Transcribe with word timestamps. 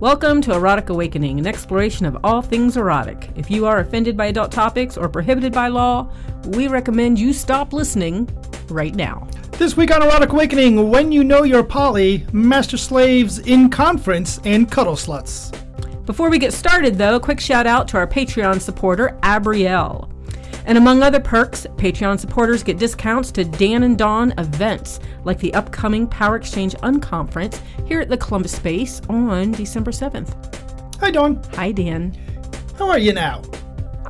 Welcome 0.00 0.40
to 0.42 0.54
Erotic 0.54 0.88
Awakening, 0.88 1.38
an 1.38 1.46
exploration 1.46 2.06
of 2.06 2.16
all 2.24 2.40
things 2.40 2.78
erotic. 2.78 3.28
If 3.36 3.50
you 3.50 3.66
are 3.66 3.80
offended 3.80 4.16
by 4.16 4.28
adult 4.28 4.50
topics 4.50 4.96
or 4.96 5.10
prohibited 5.10 5.52
by 5.52 5.68
law, 5.68 6.10
we 6.46 6.68
recommend 6.68 7.18
you 7.18 7.34
stop 7.34 7.74
listening 7.74 8.26
right 8.70 8.94
now. 8.94 9.28
This 9.58 9.76
week 9.76 9.94
on 9.94 10.02
Erotic 10.02 10.32
Awakening, 10.32 10.88
when 10.88 11.12
you 11.12 11.22
know 11.22 11.42
your 11.42 11.62
poly, 11.62 12.24
master 12.32 12.78
slaves 12.78 13.40
in 13.40 13.68
conference, 13.68 14.40
and 14.46 14.70
cuddle 14.70 14.94
sluts. 14.94 15.54
Before 16.06 16.30
we 16.30 16.38
get 16.38 16.54
started, 16.54 16.96
though, 16.96 17.16
a 17.16 17.20
quick 17.20 17.38
shout 17.38 17.66
out 17.66 17.86
to 17.88 17.98
our 17.98 18.06
Patreon 18.06 18.58
supporter, 18.62 19.18
Abrielle. 19.22 20.09
And 20.66 20.76
among 20.78 21.02
other 21.02 21.20
perks, 21.20 21.66
Patreon 21.76 22.18
supporters 22.20 22.62
get 22.62 22.78
discounts 22.78 23.32
to 23.32 23.44
Dan 23.44 23.82
and 23.82 23.96
Dawn 23.96 24.32
events, 24.38 25.00
like 25.24 25.38
the 25.38 25.52
upcoming 25.54 26.06
Power 26.06 26.36
Exchange 26.36 26.74
Unconference 26.76 27.60
here 27.86 28.00
at 28.00 28.08
the 28.08 28.16
Columbus 28.16 28.52
Space 28.52 29.00
on 29.08 29.52
December 29.52 29.90
7th. 29.90 30.96
Hi, 31.00 31.10
Dawn. 31.10 31.42
Hi, 31.54 31.72
Dan. 31.72 32.16
How 32.78 32.88
are 32.88 32.98
you 32.98 33.12
now? 33.12 33.42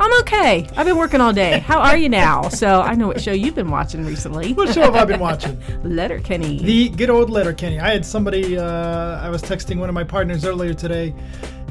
I'm 0.00 0.20
okay. 0.20 0.66
I've 0.76 0.86
been 0.86 0.96
working 0.96 1.20
all 1.20 1.32
day. 1.32 1.58
How 1.58 1.78
are 1.78 1.96
you 1.96 2.08
now? 2.08 2.48
So 2.48 2.80
I 2.80 2.94
know 2.94 3.08
what 3.08 3.20
show 3.20 3.32
you've 3.32 3.54
been 3.54 3.70
watching 3.70 4.02
recently. 4.06 4.54
What 4.54 4.72
show 4.72 4.80
have 4.80 4.96
I 4.96 5.04
been 5.04 5.20
watching? 5.20 5.60
Letterkenny. 5.84 6.58
The 6.58 6.88
good 6.88 7.10
old 7.10 7.28
Letterkenny. 7.28 7.78
I 7.78 7.90
had 7.90 8.06
somebody, 8.06 8.56
uh, 8.56 9.20
I 9.20 9.28
was 9.28 9.42
texting 9.42 9.78
one 9.78 9.90
of 9.90 9.94
my 9.94 10.02
partners 10.02 10.46
earlier 10.46 10.72
today, 10.72 11.14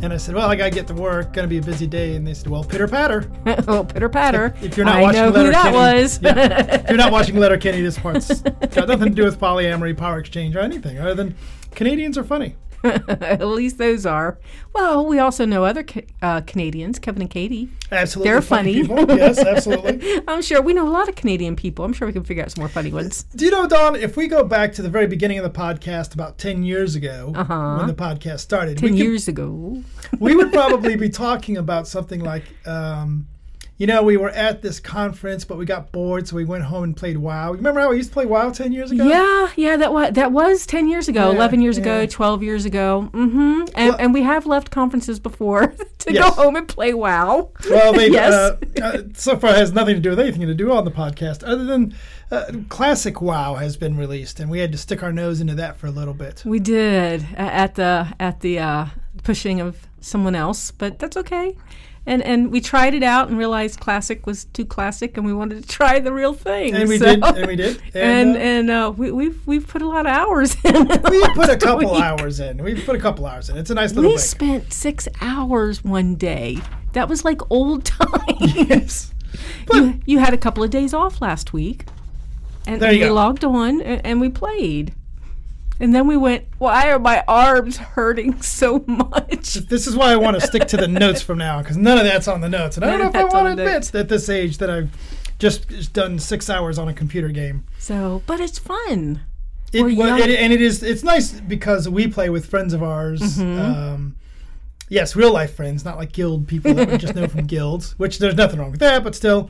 and 0.01 0.13
I 0.13 0.17
said, 0.17 0.35
Well, 0.35 0.49
I 0.49 0.55
got 0.55 0.65
to 0.65 0.71
get 0.71 0.87
to 0.87 0.93
work. 0.93 1.33
Going 1.33 1.43
to 1.43 1.49
be 1.49 1.57
a 1.57 1.61
busy 1.61 1.87
day. 1.87 2.15
And 2.15 2.25
they 2.25 2.33
said, 2.33 2.47
Well, 2.47 2.63
pitter 2.63 2.87
patter. 2.87 3.29
oh, 3.67 3.83
pitter 3.83 4.09
patter. 4.09 4.55
If 4.61 4.77
you're 4.77 4.85
not 4.85 4.97
I 4.97 5.01
watching 5.01 5.21
know 5.21 5.27
who 5.31 5.51
that 5.51 5.73
Letterkenny- 5.73 6.01
was. 6.03 6.19
Yeah. 6.21 6.75
If 6.83 6.89
you're 6.89 6.97
not 6.97 7.11
watching 7.11 7.35
Letterkenny, 7.39 7.81
this 7.81 7.97
part's 7.99 8.41
got 8.41 8.87
nothing 8.87 9.09
to 9.09 9.15
do 9.15 9.23
with 9.23 9.39
polyamory, 9.39 9.95
power 9.97 10.19
exchange, 10.19 10.55
or 10.55 10.59
anything 10.59 10.99
other 10.99 11.13
than 11.15 11.35
Canadians 11.75 12.17
are 12.17 12.23
funny. 12.23 12.55
At 12.83 13.45
least 13.45 13.77
those 13.77 14.05
are. 14.05 14.39
Well, 14.73 15.05
we 15.05 15.19
also 15.19 15.45
know 15.45 15.65
other 15.65 15.83
ca- 15.83 16.05
uh, 16.21 16.41
Canadians, 16.41 16.99
Kevin 16.99 17.21
and 17.23 17.29
Katie. 17.31 17.69
Absolutely. 17.91 18.31
They're 18.31 18.41
funny. 18.41 18.73
people. 18.81 19.05
Yes, 19.17 19.39
absolutely. 19.39 20.21
I'm 20.27 20.41
sure 20.41 20.61
we 20.61 20.73
know 20.73 20.87
a 20.87 20.91
lot 20.91 21.09
of 21.09 21.15
Canadian 21.15 21.55
people. 21.55 21.83
I'm 21.85 21.93
sure 21.93 22.07
we 22.07 22.13
can 22.13 22.23
figure 22.23 22.43
out 22.43 22.51
some 22.51 22.61
more 22.61 22.69
funny 22.69 22.91
ones. 22.91 23.23
Do 23.35 23.45
you 23.45 23.51
know, 23.51 23.67
Dawn, 23.67 23.95
if 23.95 24.15
we 24.15 24.27
go 24.27 24.43
back 24.43 24.73
to 24.73 24.81
the 24.81 24.89
very 24.89 25.07
beginning 25.07 25.39
of 25.39 25.43
the 25.43 25.57
podcast 25.59 26.13
about 26.13 26.37
10 26.37 26.63
years 26.63 26.95
ago, 26.95 27.33
Uh-huh. 27.35 27.77
when 27.77 27.87
the 27.87 27.93
podcast 27.93 28.39
started, 28.39 28.77
Ten 28.77 28.91
we, 28.91 28.97
could- 28.97 29.05
years 29.05 29.27
ago. 29.27 29.83
we 30.19 30.35
would 30.35 30.51
probably 30.53 30.95
be 30.95 31.09
talking 31.09 31.57
about 31.57 31.87
something 31.87 32.21
like, 32.21 32.43
um, 32.67 33.27
you 33.79 33.87
know, 33.87 34.03
we 34.03 34.17
were 34.17 34.29
at 34.29 34.61
this 34.61 34.79
conference, 34.79 35.45
but 35.45 35.57
we 35.57 35.65
got 35.65 35.91
bored, 35.91 36.27
so 36.27 36.35
we 36.35 36.43
went 36.45 36.65
home 36.65 36.83
and 36.83 36.95
played 36.97 37.17
WoW. 37.17 37.53
Remember 37.53 37.79
how 37.79 37.89
we 37.89 37.95
used 37.97 38.09
to 38.09 38.13
play 38.13 38.25
WoW 38.27 38.51
10 38.51 38.71
years 38.73 38.91
ago? 38.91 39.05
Yeah, 39.07 39.49
yeah, 39.55 39.77
that 39.77 39.91
was 39.93 40.11
that 40.13 40.31
was 40.33 40.65
ten 40.67 40.87
years 40.89 41.07
ago, 41.07 41.29
Yeah, 41.29 41.35
eleven 41.37 41.61
years 41.61 41.77
yeah. 41.77 41.83
ago, 41.83 42.05
twelve 42.05 42.43
years 42.43 42.65
ago. 42.65 43.09
Mm-hmm. 43.13 43.61
And, 43.75 43.89
Well- 43.89 43.95
and 43.97 44.13
we 44.13 44.21
have 44.23 44.45
left 44.45 44.69
conferences 44.69 45.19
before 45.19 45.67
to 45.99 46.13
Yes. 46.13 46.35
go 46.35 46.43
home 46.43 46.55
and 46.57 46.67
play 46.67 46.93
WoW. 46.93 47.51
Well, 47.69 47.93
they 47.93 48.09
Yes. 48.11 48.33
uh, 48.33 48.57
uh, 48.83 49.01
so 49.13 49.37
far 49.37 49.53
has 49.53 49.71
nothing 49.71 49.95
to 49.95 50.01
do 50.01 50.09
with 50.11 50.19
anything 50.19 50.45
to 50.45 50.53
do 50.53 50.71
on 50.73 50.83
the 50.85 50.91
podcast, 50.91 51.43
other 51.47 51.63
than 51.63 51.95
uh, 52.31 52.51
classic 52.67 53.21
WoW 53.21 53.55
has 53.55 53.77
been 53.77 53.95
released, 53.97 54.39
and 54.41 54.51
we 54.51 54.59
had 54.59 54.71
to 54.73 54.77
stick 54.77 55.01
our 55.03 55.13
nose 55.13 55.39
into 55.41 55.55
that 55.55 55.77
for 55.77 55.87
a 55.87 55.91
little 55.91 56.13
bit. 56.13 56.43
We 56.45 56.59
did 56.59 57.25
at 57.37 57.75
the 57.75 58.07
at 58.19 58.41
the 58.41 58.59
uh, 58.59 58.85
pushing 59.23 59.61
of 59.61 59.87
someone 60.01 60.35
else, 60.35 60.69
but 60.71 60.99
that's 60.99 61.15
okay. 61.17 61.55
And 62.05 62.23
and 62.23 62.51
we 62.51 62.59
tried 62.61 62.93
it 62.95 63.03
out 63.03 63.27
and 63.29 63.37
realized 63.37 63.79
classic 63.79 64.25
was 64.25 64.45
too 64.45 64.65
classic, 64.65 65.15
and 65.17 65.25
we 65.25 65.33
wanted 65.33 65.61
to 65.61 65.67
try 65.69 65.99
the 65.99 66.11
real 66.11 66.33
thing. 66.33 66.73
And 66.73 66.89
we 66.89 66.97
so- 66.97 67.05
did, 67.05 67.23
and 67.23 67.45
we 67.47 67.55
did, 67.55 67.81
And 67.93 68.35
and, 68.35 68.35
uh, 68.35 68.39
and 68.39 68.69
uh, 68.71 68.93
we, 68.97 69.11
we've 69.11 69.39
we've 69.45 69.67
put 69.67 69.81
a 69.81 69.87
lot 69.87 70.05
of 70.07 70.11
hours 70.13 70.55
in. 70.63 70.73
we 71.09 71.21
put 71.35 71.49
a 71.49 71.57
couple 71.57 71.91
week. 71.91 72.01
hours 72.01 72.39
in. 72.39 72.63
We 72.63 72.81
put 72.81 72.95
a 72.95 72.99
couple 72.99 73.25
hours 73.27 73.49
in. 73.49 73.57
It's 73.57 73.69
a 73.69 73.75
nice 73.75 73.93
little 73.93 74.09
We 74.09 74.15
break. 74.15 74.25
spent 74.25 74.73
six 74.73 75.07
hours 75.21 75.83
one 75.83 76.15
day. 76.15 76.57
That 76.93 77.07
was 77.09 77.23
like 77.23 77.41
old 77.51 77.85
times. 77.85 78.35
yes. 78.39 79.13
you, 79.71 79.99
you 80.05 80.19
had 80.19 80.33
a 80.33 80.37
couple 80.37 80.63
of 80.63 80.71
days 80.71 80.93
off 80.93 81.21
last 81.21 81.53
week, 81.53 81.85
and, 82.65 82.81
There 82.81 82.89
and 82.89 82.97
you 82.97 83.03
we 83.03 83.09
go. 83.09 83.13
logged 83.13 83.43
on 83.45 83.81
and, 83.81 84.03
and 84.05 84.19
we 84.21 84.29
played. 84.29 84.93
And 85.79 85.95
then 85.95 86.07
we 86.07 86.17
went, 86.17 86.45
why 86.57 86.89
are 86.91 86.99
my 86.99 87.23
arms 87.27 87.77
hurting 87.77 88.41
so 88.41 88.83
much? 88.85 89.53
This 89.53 89.87
is 89.87 89.95
why 89.95 90.11
I 90.11 90.17
want 90.17 90.39
to 90.39 90.41
stick 90.45 90.67
to 90.69 90.77
the 90.77 90.87
notes 90.87 91.21
from 91.21 91.37
now 91.37 91.61
because 91.61 91.77
none 91.77 91.97
of 91.97 92.03
that's 92.03 92.27
on 92.27 92.41
the 92.41 92.49
notes, 92.49 92.75
and 92.75 92.85
I 92.85 92.89
don't 92.89 92.99
know 92.99 93.07
if 93.07 93.15
I 93.15 93.23
want 93.23 93.57
to 93.57 93.63
notes. 93.63 93.89
admit 93.89 94.01
at 94.01 94.09
this 94.09 94.29
age 94.29 94.57
that 94.57 94.69
I've 94.69 94.91
just 95.39 95.69
just 95.69 95.93
done 95.93 96.19
six 96.19 96.49
hours 96.49 96.77
on 96.77 96.89
a 96.89 96.93
computer 96.93 97.29
game. 97.29 97.65
So, 97.77 98.21
but 98.27 98.39
it's 98.41 98.59
fun. 98.59 99.21
It, 99.71 99.83
well, 99.97 100.19
it, 100.19 100.29
and 100.31 100.51
it 100.51 100.61
is 100.61 100.83
it's 100.83 101.03
nice 101.03 101.39
because 101.39 101.87
we 101.87 102.07
play 102.07 102.29
with 102.29 102.45
friends 102.45 102.73
of 102.73 102.83
ours. 102.83 103.21
Mm-hmm. 103.21 103.59
Um, 103.59 104.15
yes, 104.89 105.15
real 105.15 105.31
life 105.31 105.55
friends, 105.55 105.85
not 105.85 105.97
like 105.97 106.11
guild 106.11 106.47
people 106.47 106.73
that 106.73 106.89
we 106.89 106.97
just 106.97 107.15
know 107.15 107.27
from 107.27 107.45
guilds. 107.47 107.97
Which 107.97 108.19
there's 108.19 108.35
nothing 108.35 108.59
wrong 108.59 108.71
with 108.71 108.81
that, 108.81 109.03
but 109.03 109.15
still. 109.15 109.49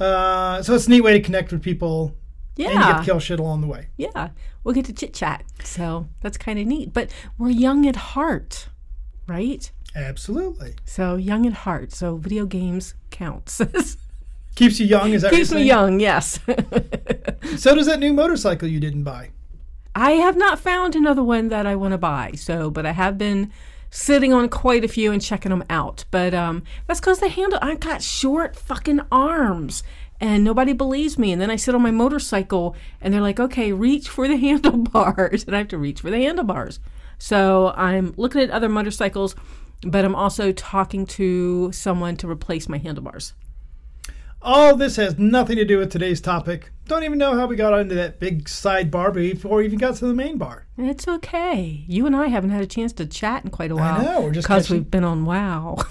Uh, 0.00 0.62
so 0.62 0.74
it's 0.74 0.86
a 0.86 0.90
neat 0.90 1.02
way 1.02 1.12
to 1.12 1.20
connect 1.20 1.52
with 1.52 1.62
people 1.62 2.16
and 2.58 2.72
you 2.74 2.78
get 2.80 2.98
to 2.98 3.04
kill 3.04 3.20
shit 3.20 3.40
along 3.40 3.60
the 3.62 3.66
way. 3.66 3.88
Yeah. 3.96 4.30
We'll 4.64 4.74
get 4.74 4.84
to 4.86 4.92
chit 4.92 5.14
chat. 5.14 5.44
So 5.64 6.06
that's 6.20 6.36
kind 6.36 6.58
of 6.58 6.66
neat. 6.66 6.92
But 6.92 7.10
we're 7.38 7.50
young 7.50 7.86
at 7.86 7.96
heart, 7.96 8.68
right? 9.26 9.70
Absolutely 9.96 10.74
So 10.84 11.16
young 11.16 11.46
at 11.46 11.52
heart. 11.52 11.92
So 11.92 12.16
video 12.16 12.46
games 12.46 12.94
counts. 13.10 13.60
keeps 14.54 14.78
you 14.78 14.86
young. 14.86 15.12
Is 15.12 15.22
that 15.22 15.32
Keeps 15.32 15.50
what 15.50 15.56
me 15.56 15.62
you're 15.64 15.76
saying? 15.76 16.00
young, 16.00 16.00
yes. 16.00 16.38
So 17.56 17.74
does 17.74 17.86
that 17.86 17.98
new 17.98 18.12
motorcycle 18.12 18.68
you 18.68 18.78
didn't 18.80 19.02
buy. 19.04 19.30
I 19.94 20.12
have 20.12 20.36
not 20.36 20.58
found 20.60 20.94
another 20.94 21.22
one 21.22 21.48
that 21.48 21.66
I 21.66 21.74
want 21.74 21.92
to 21.92 21.98
buy. 21.98 22.32
So, 22.36 22.70
but 22.70 22.86
I 22.86 22.92
have 22.92 23.18
been 23.18 23.50
sitting 23.90 24.32
on 24.32 24.48
quite 24.48 24.84
a 24.84 24.88
few 24.88 25.10
and 25.10 25.20
checking 25.20 25.50
them 25.50 25.64
out. 25.68 26.04
But 26.12 26.32
um, 26.32 26.62
that's 26.86 27.00
because 27.00 27.18
the 27.18 27.28
handle. 27.28 27.58
I 27.60 27.74
got 27.74 28.02
short 28.02 28.54
fucking 28.54 29.00
arms, 29.10 29.82
and 30.20 30.44
nobody 30.44 30.72
believes 30.72 31.18
me. 31.18 31.32
And 31.32 31.40
then 31.40 31.50
I 31.50 31.56
sit 31.56 31.74
on 31.74 31.82
my 31.82 31.90
motorcycle, 31.90 32.76
and 33.00 33.12
they're 33.12 33.20
like, 33.20 33.40
"Okay, 33.40 33.72
reach 33.72 34.08
for 34.08 34.28
the 34.28 34.36
handlebars," 34.46 35.44
and 35.44 35.54
I 35.54 35.58
have 35.58 35.68
to 35.68 35.78
reach 35.78 36.00
for 36.02 36.10
the 36.10 36.18
handlebars. 36.18 36.78
So 37.18 37.72
I'm 37.76 38.14
looking 38.16 38.40
at 38.40 38.50
other 38.50 38.68
motorcycles, 38.68 39.34
but 39.82 40.04
I'm 40.04 40.14
also 40.14 40.52
talking 40.52 41.06
to 41.06 41.70
someone 41.72 42.16
to 42.18 42.28
replace 42.28 42.68
my 42.68 42.78
handlebars. 42.78 43.34
All 44.42 44.74
this 44.74 44.96
has 44.96 45.18
nothing 45.18 45.56
to 45.56 45.66
do 45.66 45.76
with 45.76 45.92
today's 45.92 46.18
topic. 46.22 46.70
Don't 46.86 47.04
even 47.04 47.18
know 47.18 47.36
how 47.36 47.46
we 47.46 47.56
got 47.56 47.74
onto 47.74 47.94
that 47.96 48.18
big 48.18 48.44
sidebar 48.46 49.12
before 49.12 49.58
we 49.58 49.66
even 49.66 49.78
got 49.78 49.96
to 49.96 50.06
the 50.06 50.14
main 50.14 50.38
bar. 50.38 50.64
It's 50.78 51.06
okay. 51.06 51.84
You 51.86 52.06
and 52.06 52.16
I 52.16 52.28
haven't 52.28 52.48
had 52.48 52.62
a 52.62 52.66
chance 52.66 52.94
to 52.94 53.04
chat 53.06 53.44
in 53.44 53.50
quite 53.50 53.70
a 53.70 53.76
while. 53.76 54.00
I 54.00 54.04
know, 54.04 54.20
we're 54.22 54.30
just 54.30 54.48
because 54.48 54.64
catching- 54.64 54.76
we've 54.78 54.90
been 54.90 55.04
on 55.04 55.26
Wow. 55.26 55.76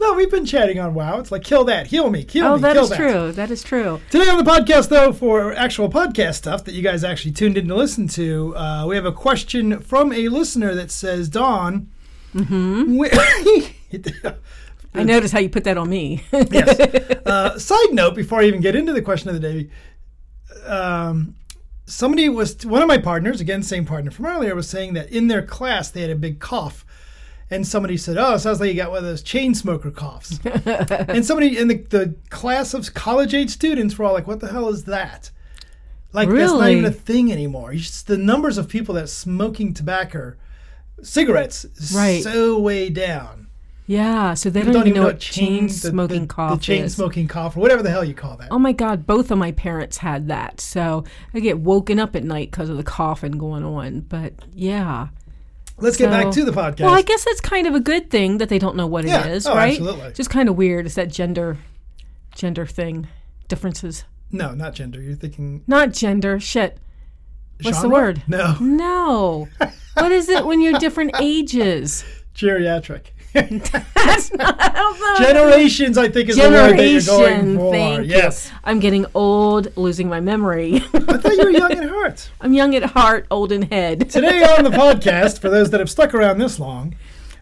No, 0.00 0.14
we've 0.14 0.30
been 0.30 0.46
chatting 0.46 0.78
on 0.78 0.94
WoW. 0.94 1.18
It's 1.18 1.32
like 1.32 1.44
kill 1.44 1.64
that, 1.64 1.88
heal 1.88 2.10
me, 2.10 2.24
kill 2.24 2.46
oh, 2.46 2.56
me, 2.56 2.62
that 2.62 2.74
kill 2.74 2.84
is 2.84 2.96
true. 2.96 3.32
That 3.32 3.50
is 3.50 3.62
true. 3.62 4.00
Today 4.10 4.28
on 4.28 4.42
the 4.42 4.50
podcast, 4.50 4.88
though, 4.88 5.12
for 5.12 5.54
actual 5.54 5.88
podcast 5.90 6.34
stuff 6.34 6.64
that 6.64 6.74
you 6.74 6.82
guys 6.82 7.04
actually 7.04 7.32
tuned 7.32 7.56
in 7.56 7.68
to 7.68 7.74
listen 7.74 8.08
to, 8.08 8.56
uh, 8.56 8.86
we 8.86 8.96
have 8.96 9.06
a 9.06 9.12
question 9.12 9.80
from 9.80 10.12
a 10.12 10.28
listener 10.28 10.74
that 10.74 10.90
says, 10.90 11.28
"Dawn, 11.28 11.90
mm-hmm. 12.34 13.02
I 14.94 15.04
noticed 15.04 15.32
how 15.32 15.40
you 15.40 15.48
put 15.48 15.64
that 15.64 15.76
on 15.78 15.88
me. 15.88 16.24
yes. 16.32 17.14
Uh, 17.28 17.58
side 17.58 17.92
note: 17.92 18.14
Before 18.14 18.40
I 18.40 18.44
even 18.44 18.62
get 18.62 18.74
into 18.74 18.94
the 18.94 19.02
question 19.02 19.28
of 19.28 19.38
the 19.38 19.40
day, 19.40 19.70
um, 20.64 21.34
somebody 21.84 22.28
was 22.28 22.64
one 22.64 22.80
of 22.80 22.88
my 22.88 22.96
partners, 22.96 23.40
again, 23.40 23.62
same 23.62 23.84
partner 23.84 24.10
from 24.10 24.24
earlier, 24.24 24.54
was 24.54 24.68
saying 24.68 24.94
that 24.94 25.10
in 25.10 25.28
their 25.28 25.42
class 25.42 25.90
they 25.90 26.00
had 26.00 26.10
a 26.10 26.16
big 26.16 26.38
cough. 26.38 26.86
And 27.50 27.66
somebody 27.66 27.96
said, 27.96 28.18
"Oh, 28.18 28.34
it 28.34 28.40
sounds 28.40 28.60
like 28.60 28.68
you 28.68 28.74
got 28.76 28.90
one 28.90 28.98
of 28.98 29.04
those 29.04 29.22
chain 29.22 29.54
smoker 29.54 29.90
coughs." 29.90 30.38
and 30.44 31.24
somebody 31.24 31.56
in 31.56 31.68
the, 31.68 31.76
the 31.78 32.14
class 32.28 32.74
of 32.74 32.92
college 32.92 33.32
age 33.32 33.48
students 33.50 33.96
were 33.98 34.04
all 34.04 34.12
like, 34.12 34.26
"What 34.26 34.40
the 34.40 34.48
hell 34.48 34.68
is 34.68 34.84
that?" 34.84 35.30
Like 36.12 36.28
that's 36.30 36.52
not 36.52 36.68
even 36.70 36.84
a 36.84 36.90
thing 36.90 37.32
anymore. 37.32 37.72
Just- 37.74 38.06
the 38.06 38.18
numbers 38.18 38.58
of 38.58 38.68
people 38.68 38.94
that 38.96 39.08
smoking 39.08 39.72
tobacco, 39.74 40.34
cigarettes, 41.02 41.66
Right. 41.94 42.22
so 42.22 42.58
way 42.58 42.88
down. 42.90 43.46
yeah, 43.86 44.34
so 44.34 44.50
they 44.50 44.60
People 44.60 44.72
don't, 44.74 44.86
even 44.88 45.00
know 45.00 45.06
what 45.06 45.18
chain- 45.20 45.60
chain 45.60 45.66
the- 45.68 45.72
smoking 45.72 46.20
the, 46.22 46.26
cough 46.26 46.58
the 46.60 46.64
chain 46.64 46.84
is. 46.84 46.94
smoking 46.94 47.28
cough, 47.28 47.56
or 47.56 47.60
whatever 47.60 47.82
the 47.82 47.90
hell 47.90 48.04
you 48.04 48.14
call 48.14 48.36
that. 48.36 48.48
Oh 48.50 48.58
my 48.58 48.72
God, 48.72 49.06
both 49.06 49.30
of 49.30 49.38
my 49.38 49.52
parents 49.52 49.98
had 49.98 50.28
that. 50.28 50.60
So 50.60 51.04
I 51.32 51.40
get 51.40 51.58
woken 51.60 51.98
up 51.98 52.14
at 52.16 52.24
night 52.24 52.50
because 52.50 52.68
of 52.68 52.76
the 52.76 52.82
coughing 52.82 53.32
going 53.38 53.64
on. 53.64 54.00
But 54.00 54.34
yeah. 54.54 55.08
Let's 55.80 55.96
get 55.96 56.10
back 56.10 56.30
to 56.32 56.44
the 56.44 56.52
podcast. 56.52 56.80
Well, 56.80 56.94
I 56.94 57.02
guess 57.02 57.24
that's 57.24 57.40
kind 57.40 57.66
of 57.66 57.74
a 57.74 57.80
good 57.80 58.10
thing 58.10 58.38
that 58.38 58.48
they 58.48 58.58
don't 58.58 58.76
know 58.76 58.86
what 58.86 59.04
Yeah. 59.04 59.26
it 59.26 59.32
is, 59.32 59.46
Oh, 59.46 59.54
right? 59.54 59.70
absolutely. 59.78 60.12
Just 60.12 60.30
kind 60.30 60.48
of 60.48 60.56
weird. 60.56 60.86
It's 60.86 60.94
that 60.96 61.10
gender, 61.10 61.56
gender 62.34 62.66
thing, 62.66 63.06
differences. 63.48 64.04
no, 64.30 64.54
not 64.54 64.74
gender. 64.74 65.00
You're 65.00 65.14
thinking 65.14 65.62
Not 65.66 65.92
gender. 65.92 66.38
Shit. 66.40 66.78
What's 67.62 67.80
the 67.82 67.88
word? 67.88 68.22
No, 68.28 68.56
No. 68.60 69.48
what 69.94 70.12
is 70.12 70.28
it 70.28 70.44
when 70.46 70.60
you're 70.60 70.78
different 70.78 71.12
ages? 71.20 72.04
geriatric. 72.34 73.06
That's 73.34 74.32
not 74.32 74.56
I. 74.58 75.16
Generations, 75.18 75.98
I 75.98 76.08
think, 76.08 76.30
is 76.30 76.36
the 76.36 76.42
word 76.42 76.78
that 76.78 76.88
you're 76.88 77.00
going 77.02 77.24
Generation. 77.24 77.56
for. 77.58 77.72
Thank 77.72 78.06
yes. 78.06 78.50
you. 78.50 78.58
I'm 78.64 78.80
getting 78.80 79.06
old, 79.14 79.76
losing 79.76 80.08
my 80.08 80.20
memory. 80.20 80.76
I 80.76 80.78
thought 81.16 81.36
you 81.36 81.44
were 81.44 81.50
young 81.50 81.72
at 81.72 81.88
heart. 81.88 82.30
I'm 82.40 82.54
young 82.54 82.74
at 82.74 82.84
heart, 82.84 83.26
old 83.30 83.52
in 83.52 83.62
head. 83.62 84.10
Today 84.10 84.42
on 84.44 84.64
the 84.64 84.70
podcast, 84.70 85.40
for 85.40 85.50
those 85.50 85.70
that 85.70 85.80
have 85.80 85.90
stuck 85.90 86.14
around 86.14 86.38
this 86.38 86.58
long, 86.58 86.94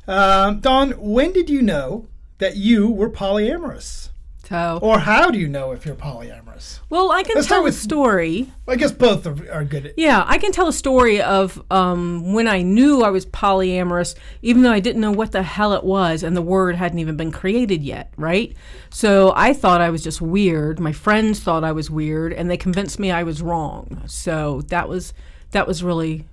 um, 0.08 0.60
Dawn, 0.60 0.92
when 0.92 1.32
did 1.32 1.48
you 1.48 1.62
know 1.62 2.08
that 2.38 2.56
you 2.56 2.90
were 2.90 3.10
polyamorous? 3.10 4.10
So, 4.48 4.78
Or 4.81 5.00
how 5.00 5.31
do 5.31 5.38
you 5.38 5.48
know 5.48 5.72
if 5.72 5.84
you're 5.84 5.96
polyamorous? 5.96 6.81
well, 6.88 7.10
I 7.10 7.22
can 7.22 7.34
Let's 7.34 7.48
tell 7.48 7.66
a 7.66 7.72
story. 7.72 8.52
I 8.69 8.76
guess 8.76 8.93
both 8.93 9.26
are, 9.26 9.52
are 9.52 9.64
good. 9.64 9.93
Yeah, 9.96 10.25
I 10.26 10.38
can 10.38 10.52
tell 10.52 10.69
a 10.69 10.72
story 10.72 11.20
of 11.20 11.60
um, 11.70 12.32
when 12.32 12.46
I 12.46 12.62
knew 12.62 13.02
I 13.02 13.10
was 13.10 13.26
polyamorous, 13.26 14.14
even 14.43 14.62
though 14.62 14.72
I 14.72 14.81
didn't 14.81 15.00
know 15.00 15.10
what 15.12 15.32
the 15.32 15.43
hell 15.43 15.72
it 15.72 15.84
was, 15.84 16.22
and 16.22 16.37
the 16.37 16.43
word 16.43 16.76
hadn't 16.76 16.98
even 16.98 17.16
been 17.16 17.32
created 17.32 17.82
yet, 17.82 18.12
right? 18.16 18.54
So 18.90 19.32
I 19.34 19.52
thought 19.52 19.81
I 19.81 19.90
was 19.90 20.02
just 20.02 20.20
weird. 20.20 20.78
My 20.78 20.93
friends 20.93 21.40
thought 21.40 21.64
I 21.64 21.72
was 21.72 21.90
weird, 21.90 22.32
and 22.32 22.48
they 22.50 22.56
convinced 22.56 22.98
me 22.98 23.10
I 23.10 23.25
was 23.25 23.43
wrong. 23.43 24.02
So 24.06 24.62
that 24.69 24.88
was 24.88 25.12
that 25.50 25.66
was 25.66 25.82
really, 25.82 26.26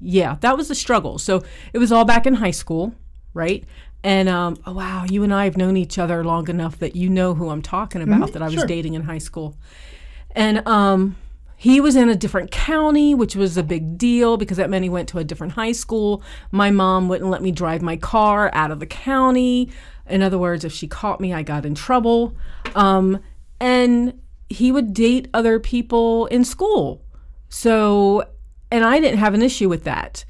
yeah, 0.00 0.36
that 0.40 0.56
was 0.56 0.68
the 0.68 0.74
struggle. 0.74 1.18
So 1.18 1.42
it 1.72 1.78
was 1.78 1.92
all 1.92 2.04
back 2.04 2.26
in 2.26 2.34
high 2.34 2.50
school, 2.50 2.94
right? 3.32 3.64
And 4.04 4.28
um, 4.28 4.58
oh 4.66 4.74
wow, 4.74 5.06
you 5.08 5.24
and 5.24 5.32
I 5.32 5.44
have 5.44 5.56
known 5.56 5.78
each 5.78 5.98
other 5.98 6.22
long 6.22 6.48
enough 6.50 6.78
that 6.80 6.94
you 6.94 7.08
know 7.08 7.32
who 7.34 7.48
I'm 7.48 7.62
talking 7.62 8.02
about 8.02 8.34
that 8.34 8.42
I 8.42 8.46
was 8.46 8.54
sure. 8.54 8.66
dating 8.66 8.92
in 8.92 9.02
high 9.02 9.18
school. 9.18 9.56
And 10.32 10.66
um, 10.68 11.16
he 11.56 11.80
was 11.80 11.96
in 11.96 12.10
a 12.10 12.14
different 12.14 12.50
county, 12.50 13.14
which 13.14 13.34
was 13.34 13.56
a 13.56 13.62
big 13.62 13.96
deal 13.96 14.36
because 14.36 14.58
that 14.58 14.68
meant 14.68 14.82
he 14.82 14.90
went 14.90 15.08
to 15.08 15.18
a 15.18 15.24
different 15.24 15.54
high 15.54 15.72
school. 15.72 16.22
My 16.50 16.70
mom 16.70 17.08
wouldn't 17.08 17.30
let 17.30 17.40
me 17.40 17.50
drive 17.50 17.80
my 17.80 17.96
car 17.96 18.50
out 18.52 18.70
of 18.70 18.78
the 18.78 18.86
county. 18.86 19.70
In 20.06 20.22
other 20.22 20.38
words, 20.38 20.66
if 20.66 20.72
she 20.72 20.86
caught 20.86 21.18
me, 21.18 21.32
I 21.32 21.42
got 21.42 21.64
in 21.64 21.74
trouble. 21.74 22.36
Um, 22.74 23.20
and 23.58 24.20
he 24.50 24.70
would 24.70 24.92
date 24.92 25.28
other 25.32 25.58
people 25.58 26.26
in 26.26 26.44
school. 26.44 27.02
So, 27.48 28.28
and 28.70 28.84
I 28.84 29.00
didn't 29.00 29.18
have 29.18 29.32
an 29.32 29.40
issue 29.40 29.70
with 29.70 29.84
that. 29.84 30.26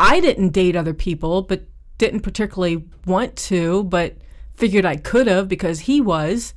I 0.00 0.20
didn't 0.20 0.50
date 0.50 0.76
other 0.76 0.94
people, 0.94 1.42
but 1.42 1.67
didn't 1.98 2.20
particularly 2.20 2.84
want 3.06 3.36
to, 3.36 3.84
but 3.84 4.16
figured 4.56 4.84
I 4.84 4.96
could 4.96 5.26
have 5.26 5.48
because 5.48 5.80
he 5.80 6.00
was. 6.00 6.54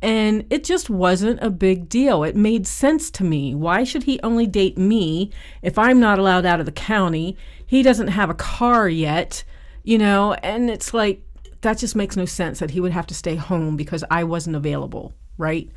And 0.00 0.46
it 0.50 0.64
just 0.64 0.90
wasn't 0.90 1.42
a 1.42 1.50
big 1.50 1.88
deal. 1.88 2.24
It 2.24 2.34
made 2.34 2.66
sense 2.66 3.10
to 3.12 3.24
me. 3.24 3.54
Why 3.54 3.84
should 3.84 4.02
he 4.02 4.18
only 4.22 4.46
date 4.46 4.76
me 4.76 5.30
if 5.62 5.78
I'm 5.78 6.00
not 6.00 6.18
allowed 6.18 6.44
out 6.44 6.60
of 6.60 6.66
the 6.66 6.72
county? 6.72 7.36
He 7.64 7.82
doesn't 7.82 8.08
have 8.08 8.28
a 8.28 8.34
car 8.34 8.88
yet, 8.88 9.44
you 9.84 9.98
know? 9.98 10.34
And 10.34 10.68
it's 10.68 10.92
like, 10.92 11.22
that 11.60 11.78
just 11.78 11.94
makes 11.94 12.16
no 12.16 12.24
sense 12.24 12.58
that 12.58 12.72
he 12.72 12.80
would 12.80 12.90
have 12.92 13.06
to 13.06 13.14
stay 13.14 13.36
home 13.36 13.76
because 13.76 14.02
I 14.10 14.24
wasn't 14.24 14.56
available, 14.56 15.12
right? 15.38 15.70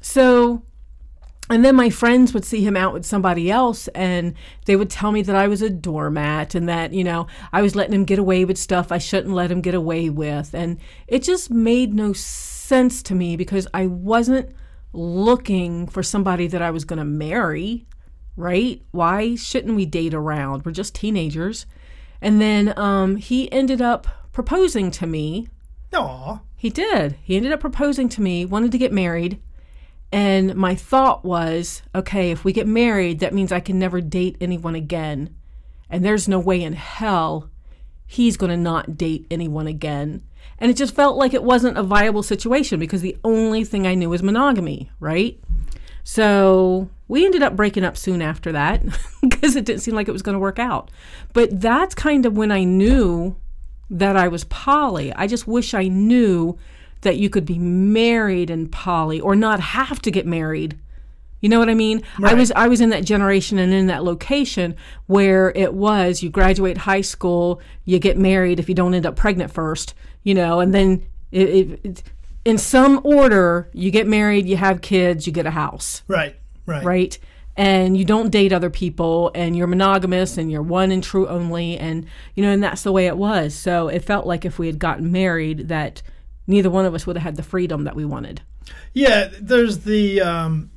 So 0.00 0.64
and 1.50 1.64
then 1.64 1.74
my 1.74 1.90
friends 1.90 2.32
would 2.32 2.44
see 2.44 2.64
him 2.64 2.76
out 2.76 2.92
with 2.92 3.04
somebody 3.04 3.50
else 3.50 3.88
and 3.88 4.34
they 4.66 4.76
would 4.76 4.88
tell 4.88 5.10
me 5.10 5.20
that 5.22 5.34
I 5.34 5.48
was 5.48 5.62
a 5.62 5.68
doormat 5.68 6.54
and 6.54 6.68
that, 6.68 6.92
you 6.92 7.02
know, 7.02 7.26
I 7.52 7.60
was 7.60 7.74
letting 7.74 7.92
him 7.92 8.04
get 8.04 8.20
away 8.20 8.44
with 8.44 8.56
stuff 8.56 8.92
I 8.92 8.98
shouldn't 8.98 9.34
let 9.34 9.50
him 9.50 9.60
get 9.60 9.74
away 9.74 10.10
with. 10.10 10.54
And 10.54 10.78
it 11.08 11.24
just 11.24 11.50
made 11.50 11.92
no 11.92 12.12
sense 12.12 13.02
to 13.02 13.16
me 13.16 13.36
because 13.36 13.66
I 13.74 13.86
wasn't 13.86 14.54
looking 14.92 15.88
for 15.88 16.04
somebody 16.04 16.46
that 16.46 16.62
I 16.62 16.70
was 16.70 16.84
going 16.84 17.00
to 17.00 17.04
marry, 17.04 17.84
right? 18.36 18.80
Why 18.92 19.34
shouldn't 19.34 19.74
we 19.74 19.86
date 19.86 20.14
around? 20.14 20.64
We're 20.64 20.70
just 20.70 20.94
teenagers. 20.94 21.66
And 22.22 22.40
then 22.40 22.78
um, 22.78 23.16
he 23.16 23.50
ended 23.50 23.82
up 23.82 24.06
proposing 24.32 24.92
to 24.92 25.06
me 25.06 25.48
Aw. 25.92 26.40
he 26.56 26.70
did. 26.70 27.16
He 27.22 27.36
ended 27.36 27.50
up 27.50 27.60
proposing 27.60 28.08
to 28.10 28.20
me, 28.20 28.44
wanted 28.44 28.70
to 28.70 28.78
get 28.78 28.92
married. 28.92 29.40
And 30.12 30.54
my 30.56 30.74
thought 30.74 31.24
was, 31.24 31.82
okay, 31.94 32.30
if 32.30 32.44
we 32.44 32.52
get 32.52 32.66
married, 32.66 33.20
that 33.20 33.34
means 33.34 33.52
I 33.52 33.60
can 33.60 33.78
never 33.78 34.00
date 34.00 34.36
anyone 34.40 34.74
again. 34.74 35.34
And 35.88 36.04
there's 36.04 36.28
no 36.28 36.38
way 36.38 36.62
in 36.62 36.72
hell 36.72 37.50
he's 38.06 38.36
going 38.36 38.50
to 38.50 38.56
not 38.56 38.96
date 38.96 39.26
anyone 39.30 39.68
again. 39.68 40.22
And 40.58 40.70
it 40.70 40.76
just 40.76 40.96
felt 40.96 41.16
like 41.16 41.32
it 41.32 41.44
wasn't 41.44 41.78
a 41.78 41.82
viable 41.82 42.22
situation 42.22 42.80
because 42.80 43.02
the 43.02 43.16
only 43.22 43.64
thing 43.64 43.86
I 43.86 43.94
knew 43.94 44.10
was 44.10 44.22
monogamy, 44.22 44.90
right? 44.98 45.40
So 46.02 46.90
we 47.06 47.24
ended 47.24 47.42
up 47.42 47.56
breaking 47.56 47.84
up 47.84 47.96
soon 47.96 48.20
after 48.20 48.52
that 48.52 48.82
because 49.20 49.54
it 49.54 49.64
didn't 49.64 49.82
seem 49.82 49.94
like 49.94 50.08
it 50.08 50.12
was 50.12 50.22
going 50.22 50.34
to 50.34 50.40
work 50.40 50.58
out. 50.58 50.90
But 51.32 51.60
that's 51.60 51.94
kind 51.94 52.26
of 52.26 52.36
when 52.36 52.50
I 52.50 52.64
knew 52.64 53.36
that 53.90 54.16
I 54.16 54.28
was 54.28 54.44
poly. 54.44 55.12
I 55.14 55.26
just 55.26 55.46
wish 55.46 55.72
I 55.72 55.88
knew 55.88 56.58
that 57.02 57.16
you 57.16 57.30
could 57.30 57.44
be 57.44 57.58
married 57.58 58.50
in 58.50 58.68
poly 58.68 59.20
or 59.20 59.34
not 59.34 59.60
have 59.60 60.00
to 60.02 60.10
get 60.10 60.26
married. 60.26 60.78
You 61.40 61.48
know 61.48 61.58
what 61.58 61.70
I 61.70 61.74
mean? 61.74 62.02
I 62.22 62.34
was 62.34 62.52
I 62.52 62.68
was 62.68 62.82
in 62.82 62.90
that 62.90 63.04
generation 63.04 63.58
and 63.58 63.72
in 63.72 63.86
that 63.86 64.04
location 64.04 64.76
where 65.06 65.52
it 65.56 65.72
was 65.72 66.22
you 66.22 66.28
graduate 66.28 66.78
high 66.78 67.00
school, 67.00 67.62
you 67.86 67.98
get 67.98 68.18
married 68.18 68.60
if 68.60 68.68
you 68.68 68.74
don't 68.74 68.92
end 68.92 69.06
up 69.06 69.16
pregnant 69.16 69.50
first, 69.50 69.94
you 70.22 70.34
know, 70.34 70.60
and 70.60 70.74
then 70.74 71.02
it, 71.32 71.48
it, 71.48 71.80
it, 71.82 72.02
in 72.44 72.58
some 72.58 73.00
order 73.04 73.70
you 73.72 73.90
get 73.90 74.06
married, 74.06 74.46
you 74.46 74.56
have 74.56 74.82
kids, 74.82 75.26
you 75.26 75.32
get 75.32 75.46
a 75.46 75.50
house 75.50 76.02
Right. 76.08 76.36
Right. 76.66 76.84
right? 76.84 77.18
And 77.56 77.96
you 77.96 78.04
don't 78.04 78.30
date 78.30 78.52
other 78.52 78.70
people, 78.70 79.32
and 79.34 79.56
you're 79.56 79.66
monogamous, 79.66 80.38
and 80.38 80.50
you're 80.50 80.62
one 80.62 80.90
and 80.90 81.02
true 81.02 81.28
only, 81.28 81.76
and 81.76 82.06
you 82.34 82.42
know, 82.42 82.50
and 82.52 82.62
that's 82.62 82.82
the 82.82 82.92
way 82.92 83.06
it 83.06 83.16
was. 83.16 83.54
So 83.54 83.88
it 83.88 84.04
felt 84.04 84.24
like 84.24 84.44
if 84.44 84.58
we 84.58 84.66
had 84.66 84.78
gotten 84.78 85.10
married, 85.10 85.68
that 85.68 86.00
neither 86.46 86.70
one 86.70 86.84
of 86.84 86.94
us 86.94 87.06
would 87.06 87.16
have 87.16 87.22
had 87.22 87.36
the 87.36 87.42
freedom 87.42 87.84
that 87.84 87.94
we 87.96 88.04
wanted. 88.04 88.42
Yeah, 88.92 89.30
there's 89.40 89.80
the 89.80 90.20
um, 90.20 90.70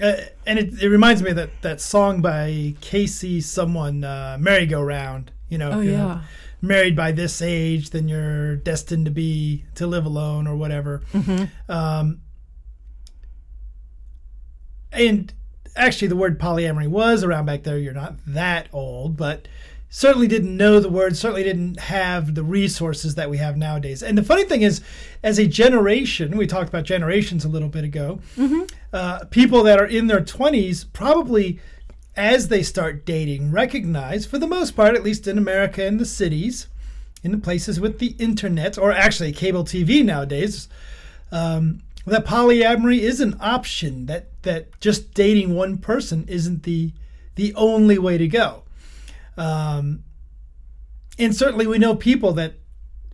uh, 0.00 0.14
and 0.46 0.58
it, 0.58 0.82
it 0.82 0.88
reminds 0.88 1.22
me 1.22 1.30
of 1.30 1.36
that 1.36 1.50
that 1.62 1.80
song 1.80 2.20
by 2.22 2.74
Kacey, 2.80 3.42
someone 3.42 4.04
uh, 4.04 4.36
merry-go-round. 4.40 5.32
You 5.48 5.58
know, 5.58 5.70
Oh, 5.72 5.80
if 5.80 5.84
you're 5.84 5.94
yeah. 5.94 6.20
married 6.62 6.96
by 6.96 7.12
this 7.12 7.42
age, 7.42 7.90
then 7.90 8.08
you're 8.08 8.56
destined 8.56 9.04
to 9.04 9.10
be 9.10 9.64
to 9.74 9.86
live 9.86 10.06
alone 10.06 10.46
or 10.46 10.56
whatever. 10.56 11.02
Mm-hmm. 11.12 11.70
Um, 11.70 12.20
and 14.90 15.32
actually, 15.76 16.08
the 16.08 16.16
word 16.16 16.38
polyamory 16.40 16.88
was 16.88 17.22
around 17.24 17.46
back 17.46 17.62
there. 17.62 17.78
You're 17.78 17.92
not 17.94 18.16
that 18.26 18.68
old, 18.72 19.16
but 19.16 19.46
certainly 19.94 20.26
didn't 20.26 20.56
know 20.56 20.80
the 20.80 20.88
word. 20.88 21.16
Certainly 21.16 21.44
didn't 21.44 21.78
have 21.78 22.34
the 22.34 22.42
resources 22.42 23.14
that 23.16 23.28
we 23.28 23.36
have 23.36 23.58
nowadays. 23.58 24.02
And 24.02 24.16
the 24.16 24.24
funny 24.24 24.44
thing 24.44 24.62
is, 24.62 24.80
as 25.22 25.38
a 25.38 25.46
generation, 25.46 26.38
we 26.38 26.46
talked 26.46 26.70
about 26.70 26.84
generations 26.84 27.44
a 27.44 27.48
little 27.48 27.68
bit 27.68 27.84
ago. 27.84 28.18
Uh, 28.90 29.24
people 29.26 29.62
that 29.64 29.78
are 29.78 29.86
in 29.86 30.06
their 30.06 30.22
20s 30.22 30.86
probably 30.94 31.60
as 32.16 32.48
they 32.48 32.62
start 32.62 33.04
dating 33.04 33.52
recognize 33.52 34.24
for 34.24 34.38
the 34.38 34.46
most 34.46 34.72
part 34.72 34.94
at 34.94 35.02
least 35.02 35.26
in 35.26 35.38
america 35.38 35.82
and 35.82 35.98
the 35.98 36.04
cities 36.04 36.66
in 37.22 37.32
the 37.32 37.38
places 37.38 37.80
with 37.80 38.00
the 38.00 38.14
internet 38.18 38.76
or 38.76 38.92
actually 38.92 39.32
cable 39.32 39.64
tv 39.64 40.04
nowadays 40.04 40.68
um, 41.30 41.80
that 42.04 42.26
polyamory 42.26 42.98
is 42.98 43.18
an 43.22 43.34
option 43.40 44.04
that 44.04 44.26
that 44.42 44.78
just 44.78 45.14
dating 45.14 45.54
one 45.54 45.78
person 45.78 46.26
isn't 46.28 46.64
the 46.64 46.92
the 47.36 47.54
only 47.54 47.96
way 47.96 48.18
to 48.18 48.28
go 48.28 48.61
um, 49.36 50.02
and 51.18 51.34
certainly 51.34 51.66
we 51.66 51.78
know 51.78 51.94
people 51.94 52.32
that 52.34 52.54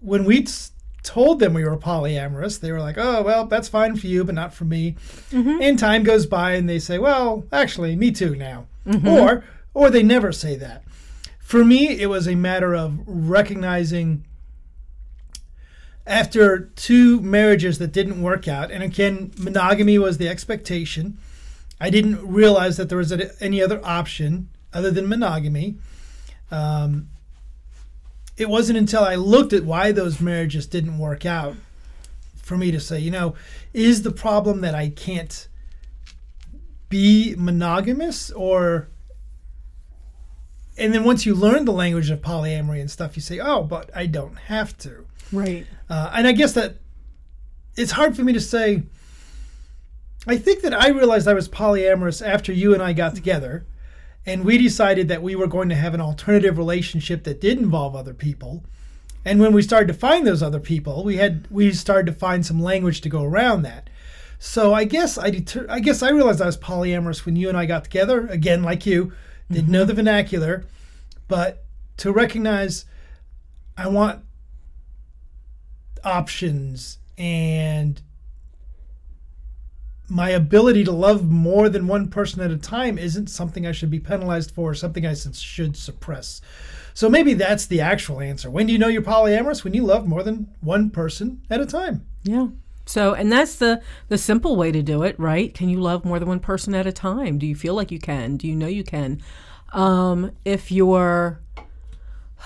when 0.00 0.25
we 0.25 0.42
s- 0.42 0.72
told 1.02 1.40
them 1.40 1.54
we 1.54 1.64
were 1.64 1.76
polyamorous 1.76 2.60
they 2.60 2.70
were 2.72 2.80
like 2.80 2.96
oh 2.98 3.22
well 3.22 3.46
that's 3.46 3.68
fine 3.68 3.96
for 3.96 4.06
you 4.08 4.25
but 4.25 4.34
not 4.34 4.52
for 4.54 4.64
me. 4.64 4.96
And 5.32 5.78
time 5.78 6.02
goes 6.02 6.26
by 6.26 6.52
and 6.52 6.68
they 6.68 6.78
say 6.78 6.98
well 6.98 7.44
actually 7.52 7.96
me 7.96 8.10
too 8.10 8.34
now. 8.37 8.66
Or 9.06 9.44
or 9.75 9.90
they 9.90 10.02
never 10.02 10.32
say 10.32 10.56
that. 10.56 10.84
For 11.40 11.64
me 11.64 11.88
it 12.00 12.06
was 12.08 12.26
a 12.28 12.34
matter 12.34 12.75
of 12.75 12.98
recognizing 13.06 14.25
after 16.06 16.70
two 16.76 17.20
marriages 17.20 17.78
that 17.78 17.92
didn't 17.92 18.22
work 18.22 18.48
out 18.48 18.70
and 18.70 18.82
again 18.82 19.30
monogamy 19.38 19.98
was 19.98 20.18
the 20.18 20.28
expectation. 20.28 21.18
I 21.80 21.90
didn't 21.90 22.26
realize 22.26 22.76
that 22.76 22.88
there 22.88 22.98
was 22.98 23.12
any 23.40 23.62
other 23.62 23.80
option 23.84 24.48
other 24.72 24.90
than 24.90 25.08
monogamy 25.08 25.76
um, 26.50 27.09
it 28.37 28.49
wasn't 28.49 28.78
until 28.78 29.02
i 29.02 29.14
looked 29.14 29.52
at 29.52 29.64
why 29.64 29.93
those 29.93 30.21
marriages 30.21 30.67
didn't 30.67 30.99
work 30.99 31.25
out 31.26 31.55
for 32.37 32.57
me 32.57 32.71
to 32.71 32.81
say 32.81 32.99
you 32.99 33.11
know 33.11 33.35
is 33.75 34.02
the 34.02 34.11
problem 34.12 34.61
that 34.62 34.75
i 34.75 34.88
can't 34.88 35.49
be 36.88 37.35
monogamous 37.37 38.31
or 38.31 38.88
and 40.78 40.95
then 40.95 41.05
once 41.05 41.26
you 41.26 41.35
learn 41.35 41.64
the 41.64 41.73
language 41.73 42.09
of 42.11 42.21
polyamory 42.21 42.81
and 42.81 42.90
stuff 42.90 43.17
you 43.17 43.23
say 43.23 43.38
oh 43.38 43.62
but 43.62 43.90
i 43.97 44.07
don't 44.07 44.37
have 44.38 44.76
to 44.78 45.05
Right. 45.31 45.67
uh, 45.90 46.11
and 46.14 46.26
I 46.26 46.33
guess 46.33 46.55
that 46.55 46.76
it's 47.76 47.90
hard 47.93 48.17
for 48.17 48.25
me 48.25 48.33
to 48.33 48.40
say. 48.40 48.85
I 50.26 50.38
think 50.38 50.62
that 50.62 50.73
I 50.73 50.88
realized 50.88 51.28
I 51.28 51.35
was 51.35 51.50
polyamorous 51.50 52.26
after 52.26 52.50
you 52.50 52.73
and 52.73 52.83
I 52.83 52.95
got 52.95 53.14
together, 53.14 53.67
and 54.28 54.44
we 54.44 54.58
decided 54.58 55.08
that 55.08 55.23
we 55.23 55.35
were 55.35 55.47
going 55.47 55.68
to 55.70 55.75
have 55.75 55.94
an 55.94 56.00
alternative 56.00 56.58
relationship 56.58 57.25
that 57.25 57.40
did 57.40 57.58
involve 57.58 57.97
other 57.97 58.14
people, 58.14 58.64
And 59.25 59.40
when 59.40 59.52
we 59.52 59.62
started 59.62 59.88
to 59.88 59.94
find 59.94 60.26
those 60.26 60.42
other 60.42 60.61
people, 60.61 61.04
we 61.04 61.16
had 61.16 61.47
we 61.50 61.73
started 61.73 62.06
to 62.06 62.18
find 62.18 62.47
some 62.47 62.61
language 62.61 63.00
to 63.02 63.08
go 63.08 63.25
around 63.25 63.62
that. 63.62 63.90
So 64.38 64.73
I 64.73 64.85
guess 64.85 65.18
I 65.18 65.30
deter- 65.30 65.66
I 65.68 65.80
guess 65.80 66.02
I 66.02 66.11
realized 66.11 66.40
I 66.40 66.47
was 66.47 66.56
polyamorous 66.56 67.26
when 67.26 67.37
you 67.37 67.49
and 67.49 67.58
I 67.58 67.66
got 67.66 67.85
together. 67.85 68.26
Again, 68.28 68.62
like 68.62 68.87
you, 68.87 69.12
didn't 69.50 69.64
mm-hmm. 69.64 69.73
know 69.73 69.85
the 69.85 69.94
vernacular, 69.94 70.64
but 71.26 71.64
to 71.99 72.12
recognize 72.12 72.85
I 73.76 73.88
want 73.88 74.25
options 76.04 76.99
and 77.16 78.00
my 80.09 80.31
ability 80.31 80.85
to 80.85 80.93
love 80.93 81.31
more 81.31 81.69
than 81.69 81.87
one 81.87 82.09
person 82.09 82.41
at 82.41 82.50
a 82.50 82.57
time 82.57 82.99
isn't 82.99 83.29
something 83.29 83.67
I 83.67 83.73
should 83.73 83.91
be 83.91 84.00
penalized 84.00 84.53
for, 84.53 84.71
or 84.71 84.75
something 84.75 85.07
I 85.07 85.15
should 85.15 85.77
suppress. 85.77 86.41
So 86.95 87.09
maybe 87.09 87.35
that's 87.35 87.67
the 87.67 87.81
actual 87.81 88.21
answer. 88.21 88.50
When 88.50 88.67
do 88.67 88.73
you 88.73 88.79
know 88.79 88.88
you're 88.88 89.03
polyamorous? 89.03 89.65
When 89.65 89.75
you 89.75 89.85
love 89.85 90.09
more 90.09 90.23
than 90.23 90.49
one 90.61 90.91
person 90.91 91.43
at 91.50 91.61
a 91.61 91.67
time. 91.67 92.07
Yeah. 92.25 92.49
So, 92.87 93.12
and 93.12 93.31
that's 93.31 93.57
the 93.57 93.83
the 94.09 94.17
simple 94.17 94.57
way 94.57 94.73
to 94.73 94.83
do 94.83 95.03
it, 95.03 95.19
right? 95.21 95.53
Can 95.53 95.69
you 95.69 95.79
love 95.79 96.07
more 96.07 96.19
than 96.19 96.29
one 96.29 96.41
person 96.41 96.75
at 96.75 96.87
a 96.87 96.93
time? 96.93 97.38
Do 97.38 97.47
you 97.47 97.55
feel 97.55 97.75
like 97.75 97.93
you 97.93 97.99
can? 97.99 98.38
Do 98.38 98.49
you 98.49 98.57
know 98.57 98.67
you 98.67 98.83
can? 98.83 99.23
Um, 99.75 100.31
if 100.47 100.73
you're, 100.73 101.41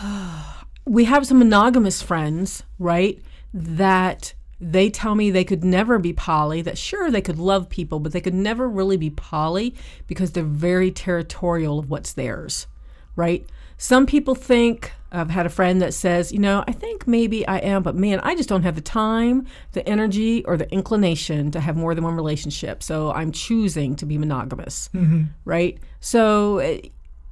we 0.85 1.05
have 1.05 1.27
some 1.27 1.39
monogamous 1.39 2.03
friends, 2.03 2.65
right? 2.79 3.23
That 3.55 4.35
they 4.63 4.89
tell 4.89 5.17
me 5.17 5.31
they 5.31 5.45
could 5.45 5.65
never 5.65 5.99
be 5.99 6.13
poly, 6.13 6.63
that 6.63 6.79
sure, 6.79 7.11
they 7.11 7.21
could 7.21 7.39
love 7.39 7.69
people, 7.69 7.99
but 7.99 8.13
they 8.13 8.21
could 8.21 8.35
never 8.35 8.69
really 8.69 8.97
be 8.97 9.11
poly 9.11 9.75
because 10.07 10.33
they're 10.33 10.45
very 10.45 10.93
territorial 10.93 11.81
of 11.81 11.91
what's 11.91 12.13
theirs, 12.13 12.69
right? 13.17 13.45
Some 13.77 14.07
people 14.07 14.37
think, 14.37 14.93
I've 15.11 15.31
had 15.31 15.47
a 15.47 15.51
friend 15.51 15.83
that 15.83 15.93
says, 15.93 16.33
you 16.33 16.39
know, 16.39 16.63
I 16.69 16.73
think 16.73 17.09
maybe 17.09 17.47
I 17.49 17.59
am, 17.59 17.83
but 17.83 17.97
man, 17.97 18.21
I 18.21 18.37
just 18.37 18.49
don't 18.49 18.63
have 18.63 18.77
the 18.77 18.81
time, 18.81 19.47
the 19.73 19.87
energy, 19.89 20.45
or 20.45 20.57
the 20.57 20.73
inclination 20.73 21.51
to 21.51 21.61
have 21.61 21.77
more 21.77 21.93
than 21.95 22.05
one 22.05 22.15
relationship. 22.15 22.85
So 22.85 23.13
I'm 23.13 23.33
choosing 23.33 23.97
to 23.97 24.07
be 24.07 24.17
monogamous, 24.17 24.89
mm-hmm. 24.95 25.25
right? 25.45 25.77
So, 25.99 26.59
eh, 26.59 26.83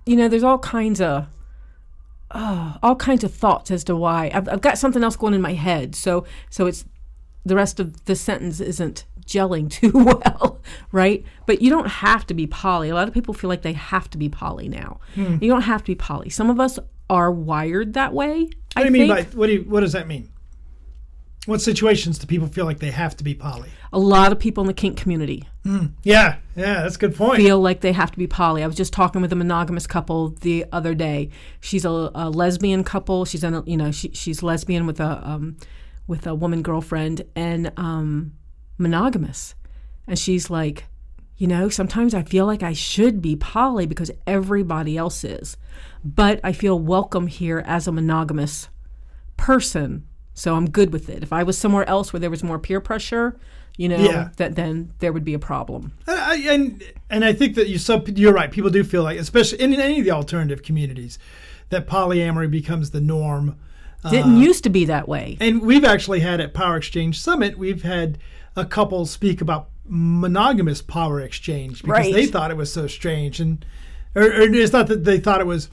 you 0.05 0.17
know, 0.17 0.27
there's 0.27 0.43
all 0.43 0.59
kinds 0.59 1.01
of 1.01 1.29
oh, 2.33 2.77
all 2.83 2.97
kinds 2.97 3.23
of 3.23 3.33
thoughts 3.33 3.71
as 3.71 3.85
to 3.85 3.95
why. 3.95 4.31
I've, 4.35 4.49
I've 4.49 4.61
got 4.61 4.79
something 4.79 5.05
else 5.05 5.17
going 5.17 5.35
in 5.35 5.41
my 5.41 5.55
head. 5.55 5.95
So 5.95 6.25
so 6.51 6.67
it's 6.67 6.85
the 7.45 7.55
rest 7.55 7.81
of 7.81 8.05
the 8.05 8.15
sentence 8.17 8.61
isn't 8.61 9.05
gelling 9.27 9.71
too 9.71 9.93
well, 9.93 10.61
right? 10.93 11.25
But 11.47 11.63
you 11.63 11.71
don't 11.71 11.89
have 11.89 12.27
to 12.27 12.35
be 12.35 12.47
poly. 12.47 12.91
A 12.91 12.95
lot 12.95 13.09
of 13.09 13.15
people 13.15 13.35
feel 13.35 13.49
like 13.49 13.63
they 13.63 13.73
have 13.73 14.11
to 14.11 14.19
be 14.19 14.29
poly 14.29 14.69
now. 14.69 15.01
Hmm. 15.15 15.37
You 15.41 15.51
don't 15.51 15.63
have 15.63 15.83
to 15.83 15.93
be 15.93 15.95
poly. 15.95 16.31
Some 16.31 16.51
of 16.51 16.61
us 16.61 16.79
are 17.09 17.31
wired 17.31 17.95
that 17.95 18.13
way. 18.13 18.43
What 18.43 18.53
I 18.77 18.81
do 18.81 18.87
you 18.87 18.93
mean 18.93 19.09
by 19.09 19.23
what 19.35 19.47
do 19.47 19.55
you, 19.55 19.63
what 19.63 19.81
does 19.81 19.93
that 19.93 20.07
mean? 20.07 20.31
What 21.47 21.63
situations 21.63 22.19
do 22.19 22.27
people 22.27 22.47
feel 22.47 22.67
like 22.67 22.81
they 22.81 22.91
have 22.91 23.17
to 23.17 23.25
be 23.25 23.35
poly? 23.35 23.71
A 23.95 23.99
lot 23.99 24.31
of 24.31 24.39
people 24.39 24.63
in 24.63 24.69
the 24.69 24.75
kink 24.75 24.99
community. 24.99 25.49
Mm, 25.65 25.93
yeah, 26.03 26.37
yeah, 26.55 26.83
that's 26.83 26.97
a 26.97 26.99
good 26.99 27.17
point. 27.17 27.39
Feel 27.39 27.59
like 27.59 27.81
they 27.81 27.93
have 27.93 28.13
to 28.13 28.19
be 28.19 28.27
poly. 28.27 28.63
I 28.63 28.67
was 28.67 28.77
just 28.77 28.93
talking 28.93 29.23
with 29.23 29.33
a 29.33 29.37
monogamous 29.37 29.87
couple 29.87 30.29
the 30.43 30.67
other 30.71 30.95
day. 30.95 31.31
She's 31.61 31.87
a, 31.87 31.89
a 32.15 32.29
lesbian 32.29 32.85
couple. 32.85 33.25
She's 33.25 33.43
in 33.43 33.55
a, 33.55 33.63
you 33.65 33.79
know 33.79 33.91
she, 33.91 34.11
she's 34.13 34.43
lesbian 34.43 34.87
with 34.87 35.01
a 35.01 35.27
um, 35.27 35.57
with 36.11 36.27
a 36.27 36.35
woman 36.35 36.61
girlfriend 36.61 37.23
and 37.37 37.73
um, 37.77 38.33
monogamous. 38.77 39.55
And 40.09 40.19
she's 40.19 40.51
like, 40.51 40.87
you 41.37 41.47
know, 41.47 41.69
sometimes 41.69 42.15
I 42.15 42.25
feel 42.25 42.45
like 42.45 42.65
I 42.65 42.73
should 42.73 43.23
be 43.23 43.37
poly 43.37 43.87
because 43.87 44.11
everybody 44.27 44.99
else 44.99 45.23
is. 45.23 45.57
But 46.05 46.41
I 46.43 46.53
feel 46.53 46.79
welcome 46.79 47.29
here 47.29 47.63
as 47.65 47.87
a 47.87 47.93
monogamous 47.93 48.69
person. 49.37 50.05
So 50.35 50.57
I'm 50.57 50.69
good 50.69 50.93
with 50.93 51.09
it. 51.09 51.23
If 51.23 51.33
I 51.33 51.45
was 51.45 51.57
somewhere 51.57 51.89
else 51.89 52.13
where 52.13 52.21
there 52.21 52.29
was 52.29 52.43
more 52.43 52.59
peer 52.59 52.81
pressure, 52.81 53.39
you 53.77 53.89
know, 53.89 53.99
yeah. 53.99 54.31
that 54.37 54.57
then 54.57 54.93
there 54.99 55.13
would 55.13 55.25
be 55.25 55.35
a 55.35 55.39
problem. 55.39 55.93
And 56.09 56.19
I, 56.19 56.37
and, 56.53 56.83
and 57.09 57.25
I 57.25 57.33
think 57.33 57.55
that 57.55 57.69
you 57.69 57.79
so 57.79 58.05
you're 58.17 58.35
right. 58.35 58.51
People 58.51 58.71
do 58.71 58.83
feel 58.83 59.05
like, 59.05 59.19
especially 59.19 59.61
in 59.61 59.73
any 59.75 60.01
of 60.01 60.05
the 60.05 60.11
alternative 60.11 60.65
communities, 60.65 61.19
that 61.69 61.87
polyamory 61.87 62.51
becomes 62.51 62.91
the 62.91 63.01
norm 63.01 63.57
didn't 64.09 64.37
uh, 64.37 64.41
used 64.41 64.65
to 64.65 64.71
be 64.71 64.87
that 64.87 65.09
way. 65.09 65.37
And 65.41 65.63
we've 65.63 65.85
actually 65.85 66.21
had 66.21 66.41
at 66.41 66.55
Power 66.55 66.77
Exchange 66.77 67.21
Summit, 67.21 67.59
we've 67.59 67.83
had 67.83 68.19
a 68.57 68.65
couple 68.65 69.05
speak 69.07 69.41
about 69.41 69.69
monogamous 69.87 70.83
power 70.83 71.21
exchange 71.21 71.83
because 71.83 72.07
right. 72.07 72.15
they 72.15 72.27
thought 72.27 72.51
it 72.51 72.57
was 72.57 72.73
so 72.73 72.87
strange 72.87 73.41
and 73.41 73.67
or, 74.15 74.23
or, 74.23 74.43
it's 74.43 74.73
not 74.73 74.87
that 74.87 75.05
they 75.05 75.19
thought 75.19 75.41
it 75.41 75.47
was 75.47 75.69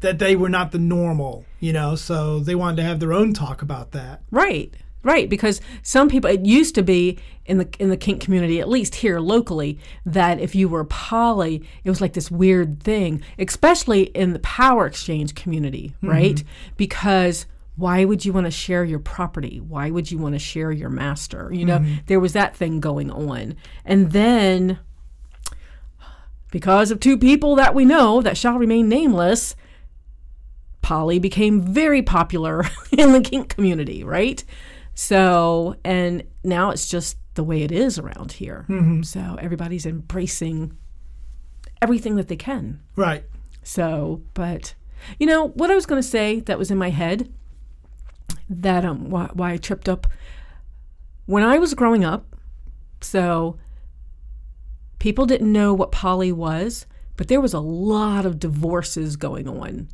that 0.00 0.20
they 0.20 0.36
were 0.36 0.48
not 0.48 0.70
the 0.70 0.78
normal 0.78 1.44
you 1.58 1.72
know 1.72 1.96
so 1.96 2.38
they 2.38 2.54
wanted 2.54 2.76
to 2.76 2.82
have 2.84 3.00
their 3.00 3.12
own 3.12 3.32
talk 3.32 3.60
about 3.60 3.90
that 3.90 4.22
right 4.30 4.74
Right, 5.02 5.30
because 5.30 5.62
some 5.82 6.10
people 6.10 6.28
it 6.28 6.44
used 6.44 6.74
to 6.74 6.82
be 6.82 7.18
in 7.46 7.56
the 7.56 7.68
in 7.78 7.88
the 7.88 7.96
kink 7.96 8.20
community, 8.20 8.60
at 8.60 8.68
least 8.68 8.96
here 8.96 9.18
locally, 9.18 9.78
that 10.04 10.38
if 10.40 10.54
you 10.54 10.68
were 10.68 10.84
poly, 10.84 11.66
it 11.84 11.88
was 11.88 12.02
like 12.02 12.12
this 12.12 12.30
weird 12.30 12.82
thing, 12.82 13.22
especially 13.38 14.02
in 14.02 14.34
the 14.34 14.38
power 14.40 14.86
exchange 14.86 15.34
community, 15.34 15.94
mm-hmm. 15.96 16.10
right? 16.10 16.44
Because 16.76 17.46
why 17.76 18.04
would 18.04 18.26
you 18.26 18.32
want 18.34 18.44
to 18.44 18.50
share 18.50 18.84
your 18.84 18.98
property? 18.98 19.58
Why 19.58 19.90
would 19.90 20.10
you 20.10 20.18
want 20.18 20.34
to 20.34 20.38
share 20.38 20.70
your 20.70 20.90
master? 20.90 21.50
You 21.50 21.64
know, 21.64 21.78
mm-hmm. 21.78 21.94
there 22.06 22.20
was 22.20 22.34
that 22.34 22.54
thing 22.54 22.78
going 22.78 23.10
on. 23.10 23.56
And 23.86 24.12
then 24.12 24.78
because 26.50 26.90
of 26.90 27.00
two 27.00 27.16
people 27.16 27.54
that 27.56 27.74
we 27.74 27.84
know 27.84 28.20
that 28.20 28.36
shall 28.36 28.58
remain 28.58 28.88
nameless, 28.88 29.56
poly 30.82 31.18
became 31.18 31.62
very 31.62 32.02
popular 32.02 32.64
in 32.92 33.12
the 33.12 33.20
kink 33.20 33.54
community, 33.54 34.04
right? 34.04 34.44
So, 34.94 35.76
and 35.84 36.24
now 36.44 36.70
it's 36.70 36.88
just 36.88 37.16
the 37.34 37.44
way 37.44 37.62
it 37.62 37.72
is 37.72 37.98
around 37.98 38.32
here. 38.32 38.66
Mm-hmm. 38.68 39.02
So 39.02 39.36
everybody's 39.40 39.86
embracing 39.86 40.76
everything 41.80 42.16
that 42.16 42.28
they 42.28 42.36
can. 42.36 42.80
Right. 42.96 43.24
So, 43.62 44.22
but 44.34 44.74
you 45.18 45.26
know 45.26 45.48
what 45.48 45.70
I 45.70 45.74
was 45.74 45.86
going 45.86 46.02
to 46.02 46.06
say 46.06 46.40
that 46.40 46.58
was 46.58 46.70
in 46.70 46.78
my 46.78 46.90
head 46.90 47.32
that 48.48 48.84
um 48.84 49.10
why, 49.10 49.30
why 49.32 49.52
I 49.52 49.56
tripped 49.56 49.88
up 49.88 50.06
when 51.26 51.42
I 51.42 51.58
was 51.58 51.74
growing 51.74 52.04
up. 52.04 52.36
So 53.00 53.58
people 54.98 55.24
didn't 55.24 55.50
know 55.50 55.72
what 55.72 55.92
poly 55.92 56.32
was, 56.32 56.86
but 57.16 57.28
there 57.28 57.40
was 57.40 57.54
a 57.54 57.60
lot 57.60 58.26
of 58.26 58.38
divorces 58.38 59.16
going 59.16 59.48
on 59.48 59.88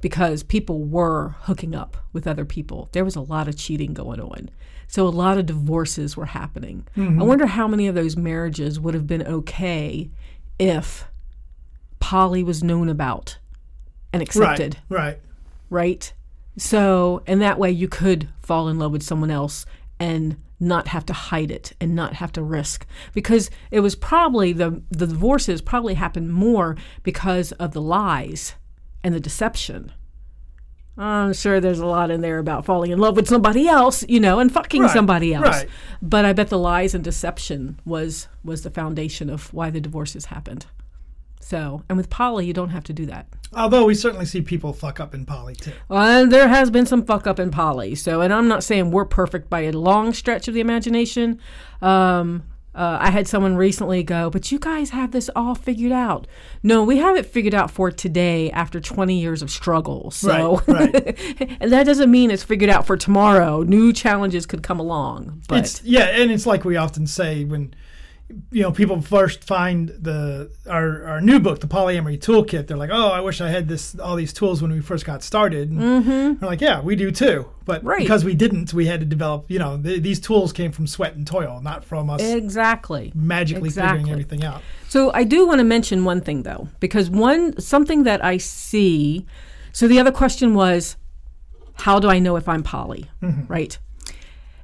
because 0.00 0.42
people 0.42 0.84
were 0.84 1.34
hooking 1.40 1.74
up 1.74 1.96
with 2.12 2.26
other 2.26 2.44
people. 2.44 2.88
There 2.92 3.04
was 3.04 3.16
a 3.16 3.20
lot 3.20 3.48
of 3.48 3.56
cheating 3.56 3.94
going 3.94 4.20
on. 4.20 4.50
So 4.86 5.06
a 5.06 5.10
lot 5.10 5.38
of 5.38 5.46
divorces 5.46 6.16
were 6.16 6.26
happening. 6.26 6.86
Mm-hmm. 6.96 7.20
I 7.20 7.24
wonder 7.24 7.46
how 7.46 7.68
many 7.68 7.88
of 7.88 7.94
those 7.94 8.16
marriages 8.16 8.80
would 8.80 8.94
have 8.94 9.06
been 9.06 9.26
okay 9.26 10.10
if 10.58 11.04
poly 12.00 12.42
was 12.42 12.62
known 12.62 12.88
about 12.88 13.38
and 14.12 14.22
accepted. 14.22 14.78
Right. 14.88 15.00
Right. 15.00 15.20
Right. 15.70 16.12
So, 16.56 17.22
and 17.26 17.42
that 17.42 17.58
way 17.58 17.70
you 17.70 17.86
could 17.86 18.28
fall 18.40 18.68
in 18.68 18.78
love 18.78 18.92
with 18.92 19.02
someone 19.02 19.30
else 19.30 19.66
and 20.00 20.36
not 20.60 20.88
have 20.88 21.06
to 21.06 21.12
hide 21.12 21.50
it 21.50 21.72
and 21.80 21.94
not 21.94 22.14
have 22.14 22.32
to 22.32 22.42
risk 22.42 22.86
because 23.12 23.48
it 23.70 23.80
was 23.80 23.94
probably 23.94 24.52
the 24.52 24.82
the 24.90 25.06
divorces 25.06 25.62
probably 25.62 25.94
happened 25.94 26.32
more 26.32 26.76
because 27.04 27.52
of 27.52 27.72
the 27.72 27.80
lies 27.80 28.54
and 29.02 29.14
the 29.14 29.20
deception. 29.20 29.92
I'm 30.96 31.32
sure 31.32 31.60
there's 31.60 31.78
a 31.78 31.86
lot 31.86 32.10
in 32.10 32.22
there 32.22 32.38
about 32.38 32.64
falling 32.64 32.90
in 32.90 32.98
love 32.98 33.14
with 33.14 33.28
somebody 33.28 33.68
else, 33.68 34.04
you 34.08 34.18
know, 34.18 34.40
and 34.40 34.50
fucking 34.50 34.82
right, 34.82 34.90
somebody 34.90 35.32
else. 35.32 35.46
Right. 35.46 35.68
But 36.02 36.24
I 36.24 36.32
bet 36.32 36.48
the 36.48 36.58
lies 36.58 36.92
and 36.92 37.04
deception 37.04 37.78
was 37.84 38.26
was 38.42 38.62
the 38.62 38.70
foundation 38.70 39.30
of 39.30 39.52
why 39.54 39.70
the 39.70 39.80
divorces 39.80 40.26
happened. 40.26 40.66
So, 41.40 41.84
and 41.88 41.96
with 41.96 42.10
poly, 42.10 42.46
you 42.46 42.52
don't 42.52 42.70
have 42.70 42.84
to 42.84 42.92
do 42.92 43.06
that. 43.06 43.26
Although 43.54 43.84
we 43.84 43.94
certainly 43.94 44.26
see 44.26 44.42
people 44.42 44.72
fuck 44.72 44.98
up 45.00 45.14
in 45.14 45.24
poly 45.24 45.54
too. 45.54 45.72
Well, 45.88 46.02
and 46.02 46.32
there 46.32 46.48
has 46.48 46.70
been 46.70 46.84
some 46.84 47.06
fuck 47.06 47.26
up 47.26 47.38
in 47.38 47.50
poly. 47.50 47.94
So, 47.94 48.20
and 48.20 48.34
I'm 48.34 48.48
not 48.48 48.64
saying 48.64 48.90
we're 48.90 49.06
perfect 49.06 49.48
by 49.48 49.60
a 49.60 49.72
long 49.72 50.12
stretch 50.12 50.48
of 50.48 50.54
the 50.54 50.60
imagination. 50.60 51.40
Um, 51.80 52.42
uh, 52.78 52.96
I 53.00 53.10
had 53.10 53.26
someone 53.26 53.56
recently 53.56 54.04
go, 54.04 54.30
but 54.30 54.52
you 54.52 54.60
guys 54.60 54.90
have 54.90 55.10
this 55.10 55.28
all 55.34 55.56
figured 55.56 55.90
out. 55.90 56.28
No, 56.62 56.84
we 56.84 56.98
have 56.98 57.16
it 57.16 57.26
figured 57.26 57.52
out 57.52 57.72
for 57.72 57.90
today 57.90 58.52
after 58.52 58.80
20 58.80 59.18
years 59.18 59.42
of 59.42 59.50
struggle. 59.50 60.12
So, 60.12 60.62
right, 60.68 60.94
right. 60.94 61.56
and 61.60 61.72
that 61.72 61.86
doesn't 61.86 62.08
mean 62.08 62.30
it's 62.30 62.44
figured 62.44 62.70
out 62.70 62.86
for 62.86 62.96
tomorrow. 62.96 63.64
New 63.64 63.92
challenges 63.92 64.46
could 64.46 64.62
come 64.62 64.78
along. 64.78 65.42
But 65.48 65.64
it's, 65.64 65.82
yeah, 65.82 66.04
and 66.04 66.30
it's 66.30 66.46
like 66.46 66.64
we 66.64 66.76
often 66.76 67.08
say 67.08 67.42
when 67.44 67.74
you 68.50 68.62
know, 68.62 68.70
people 68.70 69.00
first 69.00 69.42
find 69.42 69.88
the 69.88 70.50
our, 70.68 71.04
our 71.04 71.20
new 71.20 71.40
book, 71.40 71.60
the 71.60 71.66
polyamory 71.66 72.18
toolkit. 72.18 72.66
They're 72.66 72.76
like, 72.76 72.90
"Oh, 72.92 73.08
I 73.08 73.20
wish 73.20 73.40
I 73.40 73.48
had 73.48 73.68
this 73.68 73.98
all 73.98 74.16
these 74.16 74.32
tools 74.32 74.60
when 74.60 74.70
we 74.70 74.80
first 74.80 75.04
got 75.04 75.22
started." 75.22 75.70
And 75.70 75.80
mm-hmm. 75.80 76.44
We're 76.44 76.48
like, 76.48 76.60
"Yeah, 76.60 76.80
we 76.80 76.94
do 76.94 77.10
too." 77.10 77.48
But 77.64 77.84
right. 77.84 78.00
because 78.00 78.24
we 78.24 78.34
didn't, 78.34 78.72
we 78.74 78.86
had 78.86 79.00
to 79.00 79.06
develop. 79.06 79.50
You 79.50 79.58
know, 79.58 79.80
th- 79.80 80.02
these 80.02 80.20
tools 80.20 80.52
came 80.52 80.72
from 80.72 80.86
sweat 80.86 81.14
and 81.14 81.26
toil, 81.26 81.60
not 81.62 81.84
from 81.84 82.10
us 82.10 82.22
exactly 82.22 83.12
magically 83.14 83.68
exactly. 83.68 83.98
figuring 83.98 84.12
everything 84.12 84.44
out. 84.44 84.62
So 84.88 85.10
I 85.14 85.24
do 85.24 85.46
want 85.46 85.60
to 85.60 85.64
mention 85.64 86.04
one 86.04 86.20
thing 86.20 86.42
though, 86.42 86.68
because 86.80 87.08
one 87.08 87.58
something 87.60 88.02
that 88.04 88.24
I 88.24 88.36
see. 88.36 89.26
So 89.72 89.88
the 89.88 90.00
other 90.00 90.12
question 90.12 90.54
was, 90.54 90.96
how 91.74 91.98
do 91.98 92.08
I 92.08 92.18
know 92.18 92.36
if 92.36 92.48
I'm 92.48 92.62
poly? 92.62 93.06
Right. 93.48 93.78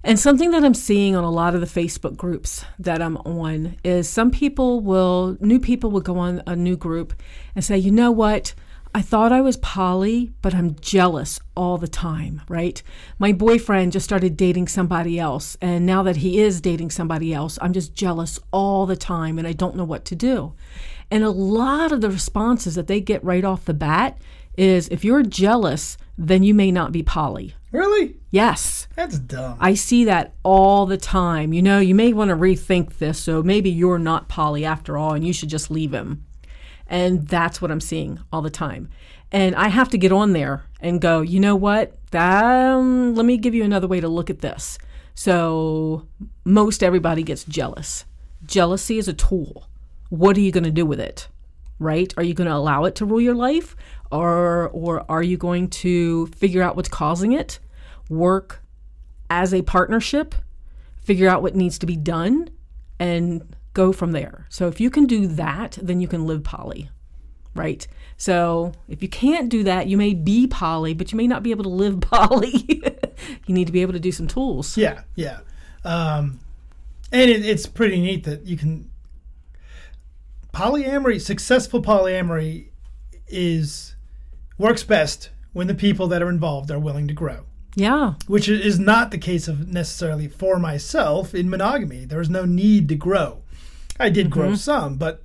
And 0.06 0.20
something 0.20 0.50
that 0.50 0.62
I'm 0.62 0.74
seeing 0.74 1.16
on 1.16 1.24
a 1.24 1.30
lot 1.30 1.54
of 1.54 1.62
the 1.62 1.66
Facebook 1.66 2.14
groups 2.14 2.62
that 2.78 3.00
I'm 3.00 3.16
on 3.16 3.78
is 3.82 4.06
some 4.06 4.30
people 4.30 4.80
will, 4.80 5.38
new 5.40 5.58
people 5.58 5.90
will 5.90 6.02
go 6.02 6.18
on 6.18 6.42
a 6.46 6.54
new 6.54 6.76
group 6.76 7.14
and 7.54 7.64
say, 7.64 7.78
you 7.78 7.90
know 7.90 8.12
what? 8.12 8.54
I 8.94 9.00
thought 9.00 9.32
I 9.32 9.40
was 9.40 9.56
poly, 9.56 10.34
but 10.42 10.54
I'm 10.54 10.76
jealous 10.78 11.40
all 11.56 11.78
the 11.78 11.88
time, 11.88 12.42
right? 12.50 12.82
My 13.18 13.32
boyfriend 13.32 13.92
just 13.92 14.04
started 14.04 14.36
dating 14.36 14.68
somebody 14.68 15.18
else, 15.18 15.56
and 15.62 15.86
now 15.86 16.02
that 16.02 16.16
he 16.16 16.38
is 16.38 16.60
dating 16.60 16.90
somebody 16.90 17.32
else, 17.32 17.58
I'm 17.62 17.72
just 17.72 17.94
jealous 17.94 18.38
all 18.52 18.84
the 18.84 18.96
time 18.96 19.38
and 19.38 19.48
I 19.48 19.52
don't 19.52 19.74
know 19.74 19.84
what 19.84 20.04
to 20.04 20.14
do. 20.14 20.52
And 21.10 21.24
a 21.24 21.30
lot 21.30 21.92
of 21.92 22.02
the 22.02 22.10
responses 22.10 22.74
that 22.74 22.88
they 22.88 23.00
get 23.00 23.24
right 23.24 23.44
off 23.44 23.64
the 23.64 23.74
bat 23.74 24.18
is 24.56 24.88
if 24.88 25.04
you're 25.04 25.22
jealous, 25.22 25.96
then 26.16 26.42
you 26.42 26.54
may 26.54 26.70
not 26.70 26.92
be 26.92 27.02
poly. 27.02 27.54
Really? 27.72 28.16
Yes. 28.30 28.86
That's 28.94 29.18
dumb. 29.18 29.56
I 29.60 29.74
see 29.74 30.04
that 30.04 30.34
all 30.44 30.86
the 30.86 30.96
time. 30.96 31.52
You 31.52 31.62
know, 31.62 31.80
you 31.80 31.94
may 31.94 32.12
want 32.12 32.28
to 32.28 32.36
rethink 32.36 32.98
this. 32.98 33.18
So 33.18 33.42
maybe 33.42 33.70
you're 33.70 33.98
not 33.98 34.28
poly 34.28 34.64
after 34.64 34.96
all, 34.96 35.14
and 35.14 35.26
you 35.26 35.32
should 35.32 35.48
just 35.48 35.70
leave 35.70 35.92
him. 35.92 36.24
And 36.86 37.26
that's 37.26 37.60
what 37.60 37.70
I'm 37.70 37.80
seeing 37.80 38.20
all 38.32 38.42
the 38.42 38.50
time. 38.50 38.90
And 39.32 39.56
I 39.56 39.68
have 39.68 39.88
to 39.90 39.98
get 39.98 40.12
on 40.12 40.32
there 40.32 40.64
and 40.80 41.00
go, 41.00 41.22
you 41.22 41.40
know 41.40 41.56
what? 41.56 41.98
Um, 42.12 43.16
let 43.16 43.26
me 43.26 43.36
give 43.36 43.54
you 43.54 43.64
another 43.64 43.88
way 43.88 44.00
to 44.00 44.06
look 44.06 44.30
at 44.30 44.40
this. 44.40 44.78
So 45.14 46.06
most 46.44 46.82
everybody 46.82 47.24
gets 47.24 47.42
jealous. 47.44 48.04
Jealousy 48.44 48.98
is 48.98 49.08
a 49.08 49.12
tool. 49.12 49.66
What 50.10 50.36
are 50.36 50.40
you 50.40 50.52
going 50.52 50.64
to 50.64 50.70
do 50.70 50.86
with 50.86 51.00
it? 51.00 51.26
Right? 51.80 52.14
Are 52.16 52.22
you 52.22 52.34
going 52.34 52.48
to 52.48 52.54
allow 52.54 52.84
it 52.84 52.94
to 52.96 53.04
rule 53.04 53.20
your 53.20 53.34
life? 53.34 53.74
Or, 54.14 54.68
or 54.68 55.04
are 55.10 55.22
you 55.22 55.36
going 55.36 55.68
to 55.70 56.28
figure 56.28 56.62
out 56.62 56.76
what's 56.76 56.88
causing 56.88 57.32
it? 57.32 57.58
Work 58.08 58.62
as 59.28 59.52
a 59.52 59.62
partnership, 59.62 60.34
figure 61.02 61.28
out 61.28 61.42
what 61.42 61.56
needs 61.56 61.78
to 61.80 61.86
be 61.86 61.96
done, 61.96 62.48
and 63.00 63.56
go 63.72 63.92
from 63.92 64.12
there. 64.12 64.46
So 64.50 64.68
if 64.68 64.80
you 64.80 64.88
can 64.88 65.06
do 65.06 65.26
that, 65.26 65.78
then 65.82 66.00
you 66.00 66.06
can 66.06 66.26
live 66.26 66.44
poly, 66.44 66.90
right? 67.54 67.86
So 68.16 68.72
if 68.88 69.02
you 69.02 69.08
can't 69.08 69.48
do 69.48 69.64
that, 69.64 69.88
you 69.88 69.96
may 69.96 70.14
be 70.14 70.46
poly, 70.46 70.94
but 70.94 71.10
you 71.10 71.16
may 71.16 71.26
not 71.26 71.42
be 71.42 71.50
able 71.50 71.64
to 71.64 71.70
live 71.70 72.00
poly. 72.00 72.82
you 73.46 73.54
need 73.54 73.66
to 73.66 73.72
be 73.72 73.82
able 73.82 73.94
to 73.94 74.00
do 74.00 74.12
some 74.12 74.28
tools. 74.28 74.76
Yeah, 74.76 75.02
yeah. 75.16 75.40
Um, 75.84 76.38
and 77.10 77.30
it, 77.30 77.44
it's 77.44 77.66
pretty 77.66 78.00
neat 78.00 78.22
that 78.24 78.46
you 78.46 78.56
can. 78.56 78.90
Polyamory, 80.52 81.20
successful 81.20 81.82
polyamory, 81.82 82.68
is 83.26 83.93
works 84.58 84.82
best 84.82 85.30
when 85.52 85.66
the 85.66 85.74
people 85.74 86.08
that 86.08 86.22
are 86.22 86.28
involved 86.28 86.70
are 86.70 86.78
willing 86.78 87.08
to 87.08 87.14
grow, 87.14 87.44
Yeah. 87.74 88.14
which 88.26 88.48
is 88.48 88.78
not 88.78 89.10
the 89.10 89.18
case 89.18 89.48
of 89.48 89.68
necessarily 89.68 90.28
for 90.28 90.58
myself 90.58 91.34
in 91.34 91.48
monogamy. 91.48 92.04
There 92.04 92.18
was 92.18 92.30
no 92.30 92.44
need 92.44 92.88
to 92.88 92.94
grow. 92.94 93.42
I 93.98 94.10
did 94.10 94.30
grow 94.30 94.48
mm-hmm. 94.48 94.54
some, 94.56 94.96
but 94.96 95.22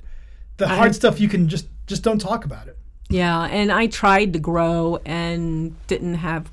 the 0.57 0.67
hard 0.67 0.93
stuff 0.93 1.19
you 1.19 1.27
can 1.27 1.47
just 1.47 1.67
just 1.87 2.03
don't 2.03 2.19
talk 2.19 2.45
about 2.45 2.67
it. 2.67 2.77
Yeah, 3.09 3.45
and 3.45 3.71
I 3.71 3.87
tried 3.87 4.33
to 4.33 4.39
grow 4.39 4.99
and 5.03 5.75
didn't 5.87 6.15
have 6.15 6.51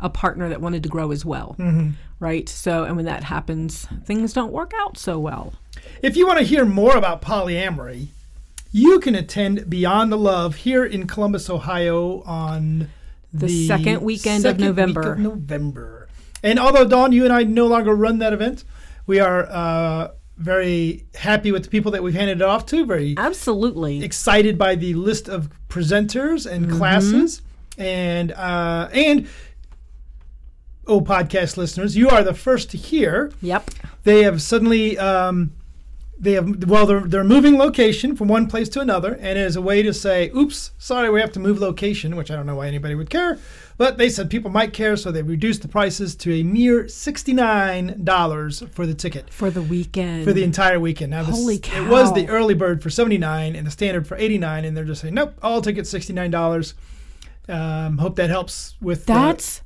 a 0.00 0.10
partner 0.10 0.48
that 0.48 0.60
wanted 0.60 0.82
to 0.82 0.88
grow 0.88 1.12
as 1.12 1.24
well. 1.24 1.54
Mm-hmm. 1.58 1.90
Right? 2.18 2.48
So, 2.48 2.84
and 2.84 2.96
when 2.96 3.04
that 3.04 3.24
happens, 3.24 3.86
things 4.04 4.32
don't 4.32 4.52
work 4.52 4.72
out 4.80 4.98
so 4.98 5.18
well. 5.18 5.54
If 6.02 6.16
you 6.16 6.26
want 6.26 6.38
to 6.38 6.44
hear 6.44 6.64
more 6.64 6.96
about 6.96 7.22
polyamory, 7.22 8.08
you 8.72 8.98
can 9.00 9.14
attend 9.14 9.68
Beyond 9.70 10.10
the 10.10 10.16
Love 10.18 10.56
here 10.56 10.84
in 10.84 11.06
Columbus, 11.06 11.48
Ohio 11.50 12.22
on 12.22 12.88
The 13.32 13.66
second 13.66 14.02
weekend 14.02 14.38
of 14.44 14.52
second 14.52 14.60
week 14.60 14.68
November. 14.68 15.12
of 15.12 15.18
November. 15.18 16.08
And 16.42 16.58
although 16.58 16.86
Dawn, 16.86 17.12
you 17.12 17.24
and 17.24 17.32
I 17.32 17.44
no 17.44 17.66
longer 17.66 17.94
run 17.94 18.18
that 18.18 18.32
event, 18.32 18.64
we 19.06 19.20
are 19.20 19.44
uh, 19.48 20.08
very 20.38 21.06
happy 21.14 21.52
with 21.52 21.64
the 21.64 21.70
people 21.70 21.92
that 21.92 22.02
we've 22.02 22.14
handed 22.14 22.38
it 22.40 22.42
off 22.44 22.66
to. 22.66 22.84
Very 22.84 23.14
Absolutely. 23.16 24.02
excited 24.02 24.58
by 24.58 24.74
the 24.74 24.94
list 24.94 25.28
of 25.28 25.50
presenters 25.68 26.50
and 26.50 26.66
Mm-hmm. 26.66 26.78
classes, 26.78 27.42
and 27.78 28.32
uh, 28.32 28.88
and 28.92 29.28
oh, 30.86 31.00
podcast 31.00 31.56
listeners, 31.56 31.96
you 31.96 32.08
are 32.08 32.22
the 32.24 32.34
first 32.34 32.70
to 32.70 32.76
hear 32.76 33.30
Yep. 33.40 33.70
they 34.04 34.22
have 34.24 34.42
suddenly 34.42 34.98
um, 34.98 35.52
they 36.22 36.32
have 36.32 36.64
well 36.64 36.86
they're, 36.86 37.00
they're 37.00 37.24
moving 37.24 37.58
location 37.58 38.16
from 38.16 38.28
one 38.28 38.46
place 38.46 38.68
to 38.70 38.80
another 38.80 39.14
and 39.20 39.38
as 39.38 39.56
a 39.56 39.60
way 39.60 39.82
to 39.82 39.92
say 39.92 40.30
oops 40.34 40.70
sorry 40.78 41.10
we 41.10 41.20
have 41.20 41.32
to 41.32 41.40
move 41.40 41.58
location 41.58 42.16
which 42.16 42.30
i 42.30 42.36
don't 42.36 42.46
know 42.46 42.54
why 42.54 42.68
anybody 42.68 42.94
would 42.94 43.10
care 43.10 43.38
but 43.76 43.98
they 43.98 44.08
said 44.08 44.30
people 44.30 44.50
might 44.50 44.72
care 44.72 44.96
so 44.96 45.10
they 45.10 45.22
reduced 45.22 45.62
the 45.62 45.68
prices 45.68 46.14
to 46.14 46.32
a 46.32 46.42
mere 46.44 46.84
$69 46.84 48.70
for 48.70 48.86
the 48.86 48.94
ticket. 48.94 49.28
For 49.30 49.50
the 49.50 49.62
weekend. 49.62 50.24
for 50.24 50.32
the 50.32 50.44
entire 50.44 50.78
weekend. 50.78 51.10
Now 51.10 51.24
this, 51.24 51.34
Holy 51.34 51.56
it 51.56 51.88
was 51.88 52.12
the 52.12 52.28
early 52.28 52.54
bird 52.54 52.82
for 52.82 52.90
79 52.90 53.56
and 53.56 53.66
the 53.66 53.70
standard 53.72 54.06
for 54.06 54.16
89 54.16 54.64
and 54.64 54.76
they're 54.76 54.84
just 54.84 55.00
saying 55.00 55.14
nope 55.14 55.34
all 55.42 55.60
tickets 55.60 55.92
$69 55.92 56.74
um, 57.48 57.98
hope 57.98 58.14
that 58.16 58.30
helps 58.30 58.76
with 58.80 59.06
That's 59.06 59.62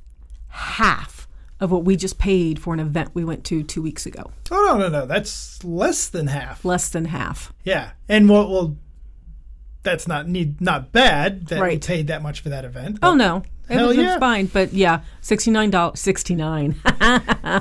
half 0.47 1.16
of 1.59 1.71
what 1.71 1.83
we 1.83 1.95
just 1.95 2.17
paid 2.19 2.59
for 2.59 2.73
an 2.73 2.79
event 2.79 3.09
we 3.13 3.23
went 3.25 3.43
to 3.45 3.63
two 3.63 3.81
weeks 3.81 4.05
ago. 4.05 4.31
oh 4.51 4.77
no 4.77 4.77
no 4.77 4.89
no 4.89 5.05
that's 5.05 5.63
less 5.63 6.07
than 6.09 6.27
half 6.27 6.63
Less 6.63 6.89
than 6.89 7.05
half. 7.05 7.53
Yeah, 7.63 7.91
and 8.07 8.29
well, 8.29 8.49
well 8.49 8.77
that's 9.83 10.07
not 10.07 10.27
need 10.27 10.59
not 10.61 10.91
bad 10.91 11.47
that 11.47 11.61
we 11.61 11.77
paid 11.77 12.07
that 12.07 12.21
much 12.21 12.41
for 12.41 12.49
that 12.49 12.65
event. 12.65 12.99
Oh 13.01 13.13
no. 13.13 13.43
It 13.69 13.73
Hell 13.73 13.87
was, 13.89 13.97
yeah. 13.97 14.17
fine. 14.17 14.45
But 14.45 14.71
yeah, 14.71 15.01
$69. 15.21 15.97
69 15.97 16.75
Uh, 16.85 17.19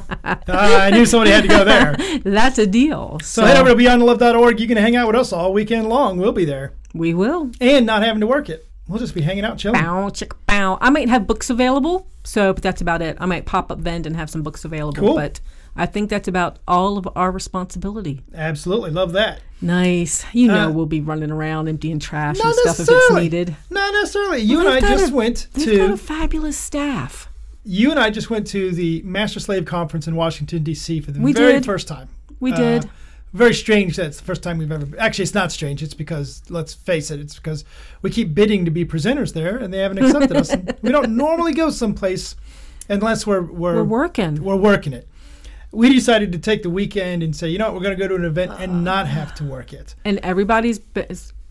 I 0.49 0.91
knew 0.93 1.05
somebody 1.05 1.33
had 1.33 1.43
to 1.43 1.49
go 1.49 1.65
there. 1.65 1.97
That's 2.25 2.59
a 2.59 2.67
deal. 2.67 3.19
So 3.25 3.45
head 3.45 3.57
over 3.57 3.71
to 3.71 3.75
beyondthelove.org. 3.75 4.61
You 4.61 4.69
can 4.69 4.77
hang 4.77 4.95
out 4.95 5.09
with 5.09 5.17
us 5.17 5.33
all 5.33 5.53
weekend 5.53 5.89
long. 5.89 6.17
We'll 6.19 6.31
be 6.31 6.45
there, 6.45 6.75
we 6.95 7.13
will. 7.13 7.51
and 7.61 7.87
not 7.87 8.05
having 8.05 8.21
to 8.21 8.27
work 8.29 8.49
it. 8.49 8.66
We'll 8.89 8.99
just 9.01 9.15
be 9.15 9.21
hanging 9.23 9.45
out, 9.45 9.59
chilling. 9.59 9.81
Bow, 9.83 10.11
chick, 10.11 10.33
bow. 10.47 10.79
I 10.81 10.91
might 10.91 11.09
have 11.09 11.27
books 11.27 11.51
available, 11.51 12.09
so 12.25 12.53
but 12.53 12.63
that's 12.63 12.81
about 12.81 13.03
it. 13.03 13.17
I 13.21 13.27
might 13.27 13.45
pop 13.45 13.71
up 13.73 13.79
vend 13.79 14.07
and 14.07 14.17
have 14.17 14.31
some 14.31 14.43
books 14.43 14.65
available, 14.65 15.01
Cool. 15.09 15.15
but 15.17 15.41
I 15.75 15.87
think 15.87 16.09
that's 16.09 16.29
about 16.29 16.59
all 16.69 16.97
of 16.97 17.09
our 17.17 17.31
responsibility. 17.33 18.23
Absolutely, 18.35 18.91
love 18.91 19.13
that. 19.13 19.41
Nice. 19.61 20.25
You 20.33 20.49
know 20.49 20.69
Uh, 20.69 20.71
we'll 20.71 20.87
be 20.87 21.01
running 21.01 21.31
around 21.31 21.69
emptying 21.69 21.99
trash 21.99 22.39
and 22.39 22.55
stuff 22.55 22.79
if 22.81 22.89
it's 22.91 23.13
needed. 23.15 23.57
Not 23.71 23.93
necessarily. 23.95 24.41
You 24.43 24.59
Well, 24.59 24.69
and 24.77 24.85
I 24.85 24.89
just 24.89 25.11
a- 25.13 25.15
went 25.15 25.49
They've 25.55 25.79
got 25.79 25.85
a 25.87 25.89
to 25.93 25.97
fabulous 25.97 26.57
staff. 26.57 27.29
you 27.65 27.91
and 27.91 27.99
I 27.99 28.11
just 28.11 28.31
went 28.31 28.47
to 28.49 28.71
the 28.71 29.03
Master 29.05 29.41
Slave 29.41 29.65
Conference 29.65 30.07
in 30.07 30.15
Washington 30.15 30.63
D.C. 30.63 31.01
for 31.01 31.11
the 31.11 31.21
We 31.21 31.33
very 31.33 31.55
did. 31.55 31.65
first 31.65 31.89
time. 31.89 32.09
We 32.39 32.53
Uh, 32.53 32.57
did. 32.57 32.91
Very 33.37 33.53
strange. 33.53 33.97
That's 33.97 34.17
the 34.17 34.25
first 34.25 34.43
time 34.43 34.57
we've 34.57 34.73
ever. 34.73 34.99
Actually, 34.99 35.25
it's 35.25 35.35
not 35.35 35.53
strange. 35.53 35.83
It's 35.83 35.93
because 35.93 36.43
let's 36.49 36.73
face 36.73 37.11
it. 37.11 37.21
It's 37.21 37.37
because 37.37 37.67
we 38.01 38.09
keep 38.09 38.35
bidding 38.35 38.65
to 38.65 38.71
be 38.71 38.87
presenters 38.87 39.35
there, 39.35 39.59
and 39.59 39.75
they 39.75 39.79
haven't 39.79 39.99
accepted 39.99 40.37
us. 40.39 40.57
We 40.83 40.91
don't 40.91 41.17
normally 41.17 41.53
go 41.53 41.69
someplace 41.69 42.35
unless 42.89 43.27
we're 43.27 43.43
we're 43.43 43.77
We're 43.77 43.85
working. 43.85 44.43
we're 44.43 44.57
working 44.57 44.95
it. 44.95 45.07
We 45.71 45.93
decided 45.93 46.33
to 46.33 46.39
take 46.39 46.63
the 46.63 46.71
weekend 46.71 47.23
and 47.23 47.37
say, 47.37 47.49
you 47.49 47.59
know 47.59 47.67
what, 47.67 47.75
we're 47.75 47.83
going 47.83 47.97
to 47.99 48.03
go 48.03 48.09
to 48.09 48.15
an 48.15 48.25
event 48.25 48.53
and 48.59 48.73
ah. 48.73 48.81
not 48.81 49.07
have 49.07 49.35
to 49.35 49.45
work 49.45 49.75
it. 49.75 49.95
And 50.07 50.19
everybody's 50.23 50.81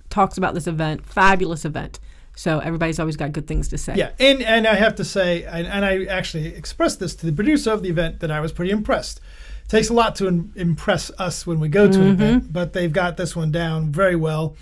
talks 0.09 0.39
about 0.39 0.55
this 0.55 0.65
event. 0.65 1.05
Fabulous 1.05 1.65
event. 1.65 1.99
So 2.35 2.59
everybody's 2.59 2.99
always 2.99 3.15
got 3.15 3.31
good 3.31 3.45
things 3.45 3.67
to 3.69 3.77
say. 3.77 3.95
Yeah, 3.95 4.11
and 4.19 4.41
and 4.41 4.65
I 4.65 4.75
have 4.75 4.95
to 4.95 5.05
say, 5.05 5.43
and, 5.43 5.67
and 5.67 5.85
I 5.85 6.05
actually 6.05 6.47
expressed 6.47 6.99
this 6.99 7.15
to 7.17 7.27
the 7.27 7.31
producer 7.31 7.71
of 7.71 7.83
the 7.83 7.89
event 7.89 8.21
that 8.21 8.31
I 8.31 8.39
was 8.39 8.51
pretty 8.51 8.71
impressed. 8.71 9.21
Takes 9.67 9.89
a 9.89 9.93
lot 9.93 10.15
to 10.17 10.27
im- 10.27 10.53
impress 10.55 11.09
us 11.17 11.47
when 11.47 11.59
we 11.59 11.69
go 11.69 11.91
to 11.91 11.99
an 12.01 12.07
event, 12.09 12.53
but 12.53 12.73
they've 12.73 12.93
got 12.93 13.17
this 13.17 13.35
one 13.35 13.51
down 13.51 13.91
very 13.91 14.15
well. 14.15 14.55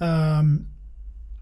Um, 0.00 0.66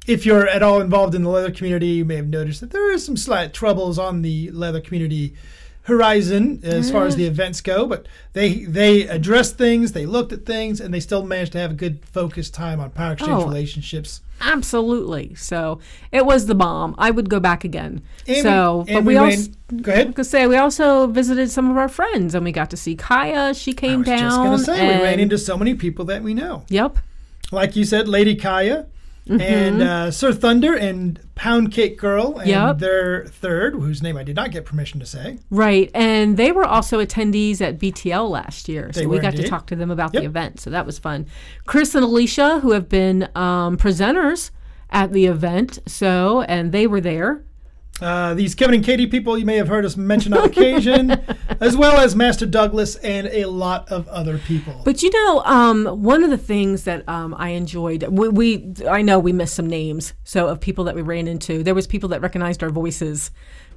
if 0.06 0.26
you're 0.26 0.48
at 0.48 0.62
all 0.62 0.80
involved 0.80 1.14
in 1.14 1.22
the 1.22 1.28
leather 1.30 1.52
community, 1.52 1.88
you 1.88 2.04
may 2.04 2.16
have 2.16 2.26
noticed 2.26 2.60
that 2.60 2.70
there 2.70 2.90
is 2.92 3.04
some 3.04 3.16
slight 3.16 3.52
troubles 3.54 3.98
on 3.98 4.22
the 4.22 4.50
leather 4.50 4.80
community 4.80 5.34
horizon 5.82 6.60
as 6.64 6.90
far 6.90 7.06
as 7.06 7.16
the 7.16 7.24
events 7.26 7.60
go. 7.60 7.86
But 7.86 8.06
they 8.32 8.64
they 8.64 9.06
addressed 9.06 9.56
things, 9.56 9.92
they 9.92 10.04
looked 10.06 10.32
at 10.32 10.44
things, 10.44 10.80
and 10.80 10.92
they 10.92 11.00
still 11.00 11.22
managed 11.24 11.52
to 11.52 11.58
have 11.58 11.70
a 11.70 11.74
good 11.74 12.04
focused 12.04 12.52
time 12.52 12.80
on 12.80 12.90
power 12.90 13.12
exchange 13.12 13.42
Oh. 13.42 13.46
relationships. 13.46 14.20
Absolutely. 14.40 15.34
So 15.34 15.80
it 16.12 16.24
was 16.26 16.46
the 16.46 16.54
bomb. 16.54 16.94
I 16.98 17.10
would 17.10 17.28
go 17.28 17.40
back 17.40 17.64
again. 17.64 18.02
And 18.26 18.42
so, 18.42 18.84
we, 18.86 18.94
but 18.94 19.04
we, 19.04 19.14
we 19.14 19.16
also. 19.16 19.50
go 19.82 19.92
ahead. 19.92 20.14
I 20.16 20.22
say 20.22 20.46
we 20.46 20.56
also 20.56 21.06
visited 21.06 21.50
some 21.50 21.70
of 21.70 21.76
our 21.76 21.88
friends 21.88 22.34
and 22.34 22.44
we 22.44 22.52
got 22.52 22.70
to 22.70 22.76
see 22.76 22.94
Kaya. 22.94 23.54
She 23.54 23.72
I 23.72 23.74
came 23.74 23.98
was 24.00 24.06
down. 24.08 24.20
just 24.20 24.36
gonna 24.36 24.58
say 24.58 24.98
we 24.98 25.02
ran 25.02 25.20
into 25.20 25.38
so 25.38 25.56
many 25.56 25.74
people 25.74 26.04
that 26.06 26.22
we 26.22 26.34
know. 26.34 26.64
Yep. 26.68 26.98
Like 27.50 27.76
you 27.76 27.84
said, 27.84 28.08
Lady 28.08 28.34
Kaya 28.36 28.86
and 29.28 29.82
uh, 29.82 30.10
Sir 30.10 30.32
Thunder 30.32 30.74
and 30.74 31.20
Pound 31.38 31.72
Cake 31.72 31.96
Girl 31.96 32.36
and 32.38 32.48
Yep. 32.48 32.78
their 32.78 33.24
third, 33.26 33.74
whose 33.74 34.02
name 34.02 34.16
I 34.16 34.24
did 34.24 34.36
not 34.36 34.50
get 34.50 34.64
permission 34.64 35.00
to 35.00 35.06
say. 35.06 35.38
Right. 35.50 35.90
And 35.94 36.36
they 36.36 36.52
were 36.52 36.64
also 36.64 37.02
attendees 37.02 37.60
at 37.60 37.78
BTL 37.78 38.28
last 38.28 38.68
year. 38.68 38.90
So 38.92 39.00
They 39.00 39.06
we 39.06 39.18
got 39.20 39.32
indeed. 39.34 39.44
to 39.44 39.48
talk 39.48 39.66
to 39.68 39.76
them 39.76 39.90
about 39.90 40.12
Yep. 40.12 40.22
the 40.22 40.26
event. 40.26 40.60
So 40.60 40.70
that 40.70 40.84
was 40.84 40.98
fun. 40.98 41.26
Chris 41.64 41.94
and 41.94 42.04
Alicia, 42.04 42.60
who 42.60 42.72
have 42.72 42.88
been 42.88 43.28
um, 43.34 43.76
presenters 43.76 44.50
at 44.90 45.12
the 45.12 45.26
event. 45.26 45.78
So, 45.86 46.42
and 46.42 46.72
they 46.72 46.86
were 46.86 47.00
there. 47.00 47.42
Uh, 48.00 48.34
these 48.34 48.54
Kevin 48.54 48.76
and 48.76 48.84
Katie 48.84 49.06
people 49.06 49.36
you 49.36 49.44
may 49.44 49.56
have 49.56 49.68
heard 49.68 49.84
us 49.84 49.96
mention 49.96 50.32
on 50.32 50.44
occasion, 50.44 51.10
as 51.60 51.76
well 51.76 51.98
as 51.98 52.14
Master 52.14 52.46
Douglas 52.46 52.96
and 52.96 53.26
a 53.28 53.46
lot 53.46 53.90
of 53.90 54.06
other 54.08 54.38
people. 54.38 54.80
But 54.84 55.02
you 55.02 55.10
know, 55.10 55.42
um, 55.44 55.86
one 56.02 56.22
of 56.22 56.30
the 56.30 56.38
things 56.38 56.84
that 56.84 57.08
um, 57.08 57.34
I 57.36 57.50
enjoyed, 57.50 58.04
we, 58.04 58.28
we, 58.28 58.74
I 58.88 59.02
know 59.02 59.18
we 59.18 59.32
missed 59.32 59.54
some 59.54 59.66
names, 59.66 60.14
so 60.24 60.48
of 60.48 60.60
people 60.60 60.84
that 60.84 60.94
we 60.94 61.02
ran 61.02 61.26
into. 61.26 61.62
There 61.62 61.74
was 61.74 61.86
people 61.86 62.08
that 62.10 62.20
recognized 62.20 62.62
our 62.62 62.70
voices, 62.70 63.30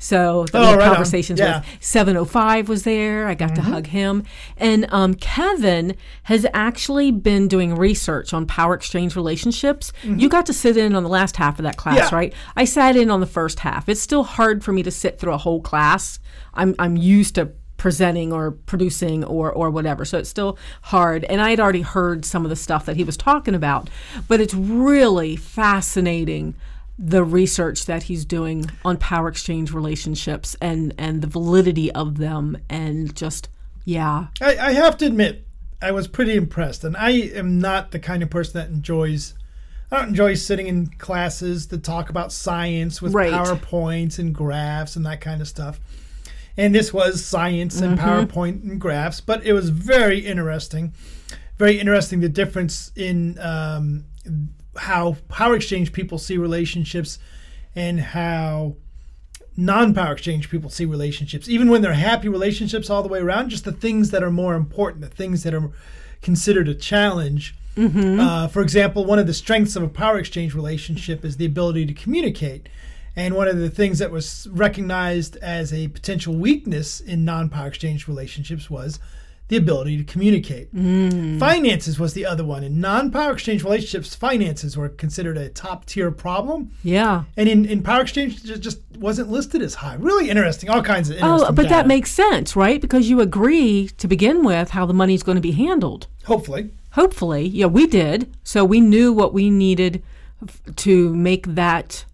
so 0.04 0.46
that 0.52 0.60
we 0.60 0.66
Oh, 0.66 0.70
had 0.72 0.78
right 0.80 0.88
on. 0.88 0.94
conversations 0.96 1.40
Yeah. 1.40 1.60
with. 1.60 1.68
Seven 1.80 2.18
oh 2.18 2.26
five 2.26 2.68
was 2.68 2.84
there. 2.84 3.28
I 3.28 3.36
got 3.36 3.54
to 3.56 3.62
hug 3.62 3.86
him, 3.88 4.24
and 4.58 4.88
um, 4.90 5.14
Kevin 5.14 5.96
has 6.24 6.46
actually 6.54 7.12
been 7.12 7.48
doing 7.48 7.76
research 7.76 8.34
on 8.34 8.48
power 8.48 8.74
exchange 8.74 9.16
relationships. 9.16 9.94
You 10.04 10.28
got 10.28 10.46
to 10.48 10.54
sit 10.54 10.76
in 10.76 10.96
on 10.96 11.04
the 11.04 11.10
last 11.10 11.38
half 11.38 11.60
of 11.60 11.64
that 11.64 11.78
class, 11.78 11.98
Yeah. 12.12 12.16
right? 12.16 12.34
I 12.56 12.66
sat 12.66 12.96
in 12.96 13.12
on 13.12 13.20
the 13.20 13.28
first 13.28 13.60
half. 13.60 13.88
It's 13.88 14.02
still 14.02 14.24
hard 14.24 14.64
for 14.64 14.72
me 14.74 14.82
to 14.84 14.92
sit 14.92 15.20
through 15.20 15.34
a 15.34 15.38
whole 15.38 15.62
class. 15.62 16.20
I'm 16.54 16.74
I'm 16.80 16.98
used 16.98 17.36
to 17.36 17.52
presenting 17.78 18.32
or 18.34 18.52
producing 18.52 19.24
or 19.24 19.52
or 19.52 19.70
whatever. 19.70 20.04
So 20.06 20.18
it's 20.18 20.30
still 20.30 20.58
hard. 20.84 21.24
And 21.26 21.42
I 21.42 21.52
had 21.52 21.60
already 21.60 21.82
heard 21.82 22.26
some 22.26 22.44
of 22.44 22.50
the 22.50 22.56
stuff 22.56 22.86
that 22.86 22.96
he 22.96 23.04
was 23.04 23.18
talking 23.18 23.56
about, 23.56 23.90
but 24.28 24.40
it's 24.42 24.54
really 24.54 25.36
fascinating 25.36 26.56
the 27.04 27.24
research 27.24 27.88
that 27.88 28.04
he's 28.04 28.26
doing 28.26 28.70
on 28.86 28.96
power 28.98 29.28
exchange 29.28 29.74
relationships 29.74 30.56
and 30.62 30.94
and 31.00 31.22
the 31.22 31.28
validity 31.28 31.92
of 31.94 32.18
them 32.20 32.58
and 32.70 33.16
just 33.16 33.50
yeah. 33.86 34.28
I, 34.40 34.58
I 34.58 34.72
have 34.74 34.98
to 34.98 35.06
admit, 35.06 35.48
I 35.82 35.92
was 35.92 36.08
pretty 36.08 36.36
impressed, 36.36 36.84
and 36.84 36.96
I 36.96 37.12
am 37.12 37.60
not 37.60 37.92
the 37.92 38.00
kind 38.00 38.22
of 38.24 38.30
person 38.30 38.54
that 38.60 38.70
enjoys. 38.70 39.34
I 39.92 40.00
don't 40.00 40.10
enjoy 40.10 40.36
sitting 40.36 40.68
in 40.68 40.88
classes 40.88 41.68
that 41.68 41.84
talk 41.84 42.10
about 42.10 42.32
science 42.32 43.02
with 43.02 43.14
Right. 43.14 43.34
PowerPoints 43.34 44.20
and 44.20 44.34
graphs 44.34 44.96
and 44.96 45.06
that 45.06 45.20
kind 45.20 45.42
of 45.42 45.48
stuff. 45.50 45.82
And 46.56 46.74
this 46.74 46.94
was 46.94 47.26
science 47.26 47.82
and 47.82 47.98
PowerPoint 48.00 48.64
and 48.64 48.80
graphs, 48.80 49.20
but 49.20 49.46
it 49.46 49.54
was 49.54 49.70
very 49.70 50.20
interesting. 50.20 50.94
Very 51.58 51.80
interesting 51.80 52.22
the 52.22 52.30
difference 52.30 52.92
in 52.96 53.38
um, 53.40 54.06
how 54.82 55.16
power 55.30 55.56
exchange 55.56 55.94
people 55.94 56.18
see 56.18 56.38
relationships 56.38 57.20
and 57.76 58.00
how 58.00 58.76
non-power 59.56 60.14
exchange 60.14 60.50
people 60.50 60.72
see 60.72 60.86
relationships. 60.86 61.48
Even 61.48 61.70
when 61.70 61.84
they're 61.84 61.94
happy 61.94 62.28
relationships 62.28 62.90
all 62.90 63.04
the 63.04 63.10
way 63.10 63.20
around 63.20 63.50
just 63.50 63.64
the 63.64 63.72
things 63.72 64.10
that 64.10 64.24
are 64.24 64.32
more 64.32 64.56
important 64.56 65.02
the 65.04 65.08
things 65.08 65.44
that 65.44 65.54
are 65.54 65.70
considered 66.24 66.68
a 66.68 66.74
challenge. 66.74 67.56
Uh, 68.20 68.48
for 68.48 68.62
example 68.62 69.06
one 69.06 69.20
of 69.20 69.28
the 69.28 69.36
strengths 69.36 69.76
of 69.76 69.84
a 69.84 69.88
power 69.88 70.18
exchange 70.18 70.56
relationship 70.56 71.24
is 71.24 71.38
the 71.38 71.46
ability 71.46 71.86
to 71.86 71.94
communicate. 71.94 72.68
And 73.16 73.36
one 73.36 73.48
of 73.48 73.58
the 73.58 73.70
things 73.70 74.00
that 74.00 74.10
was 74.10 74.48
recognized 74.52 75.38
as 75.38 75.72
a 75.72 75.90
potential 75.90 76.34
weakness 76.34 77.00
in 77.00 77.24
non-power 77.24 77.68
exchange 77.68 78.08
relationships 78.08 78.70
was 78.70 79.00
the 79.52 79.58
ability 79.58 79.98
to 79.98 80.04
communicate 80.06 80.70
finances 80.72 82.00
was 82.00 82.14
the 82.14 82.26
other 82.26 82.44
one 82.46 82.64
in 82.64 82.80
non-power 82.80 83.34
exchange 83.34 83.64
relationships 83.66 84.16
finances 84.16 84.78
were 84.78 84.88
considered 84.88 85.38
a 85.38 85.50
top 85.50 85.84
tier 85.86 86.10
problem 86.10 86.72
Yeah. 86.84 87.24
and 87.36 87.50
in, 87.50 87.66
in 87.66 87.84
Power 87.84 88.02
Exchange, 88.02 88.38
it 88.38 88.44
just- 88.48 88.62
just 88.62 88.80
wasn't 88.98 89.30
listed 89.30 89.62
as 89.62 89.74
high. 89.76 89.96
Really 89.96 90.30
interesting. 90.30 90.70
All 90.70 90.82
kinds 90.84 91.10
of 91.10 91.18
interesting. 91.18 91.48
Oh, 91.50 91.52
but 91.52 91.68
that 91.70 91.86
makes 91.88 92.12
sense, 92.12 92.56
right? 92.56 92.80
Because 92.80 93.10
you 93.10 93.20
agree 93.20 93.90
to 93.98 94.08
begin 94.08 94.44
with 94.44 94.70
how 94.70 94.86
the 94.86 94.94
money's 94.94 95.24
going 95.24 95.36
to 95.38 95.42
be 95.42 95.52
handled. 95.52 96.08
hopefully. 96.26 96.70
Hopefully, 96.92 97.48
yeah, 97.48 97.66
we 97.66 97.88
did. 97.88 98.32
So 98.44 98.64
we 98.64 98.80
knew 98.80 99.12
what 99.12 99.34
we 99.34 99.50
needed 99.50 100.02
to 100.78 101.14
make 101.16 101.46
that 101.56 102.06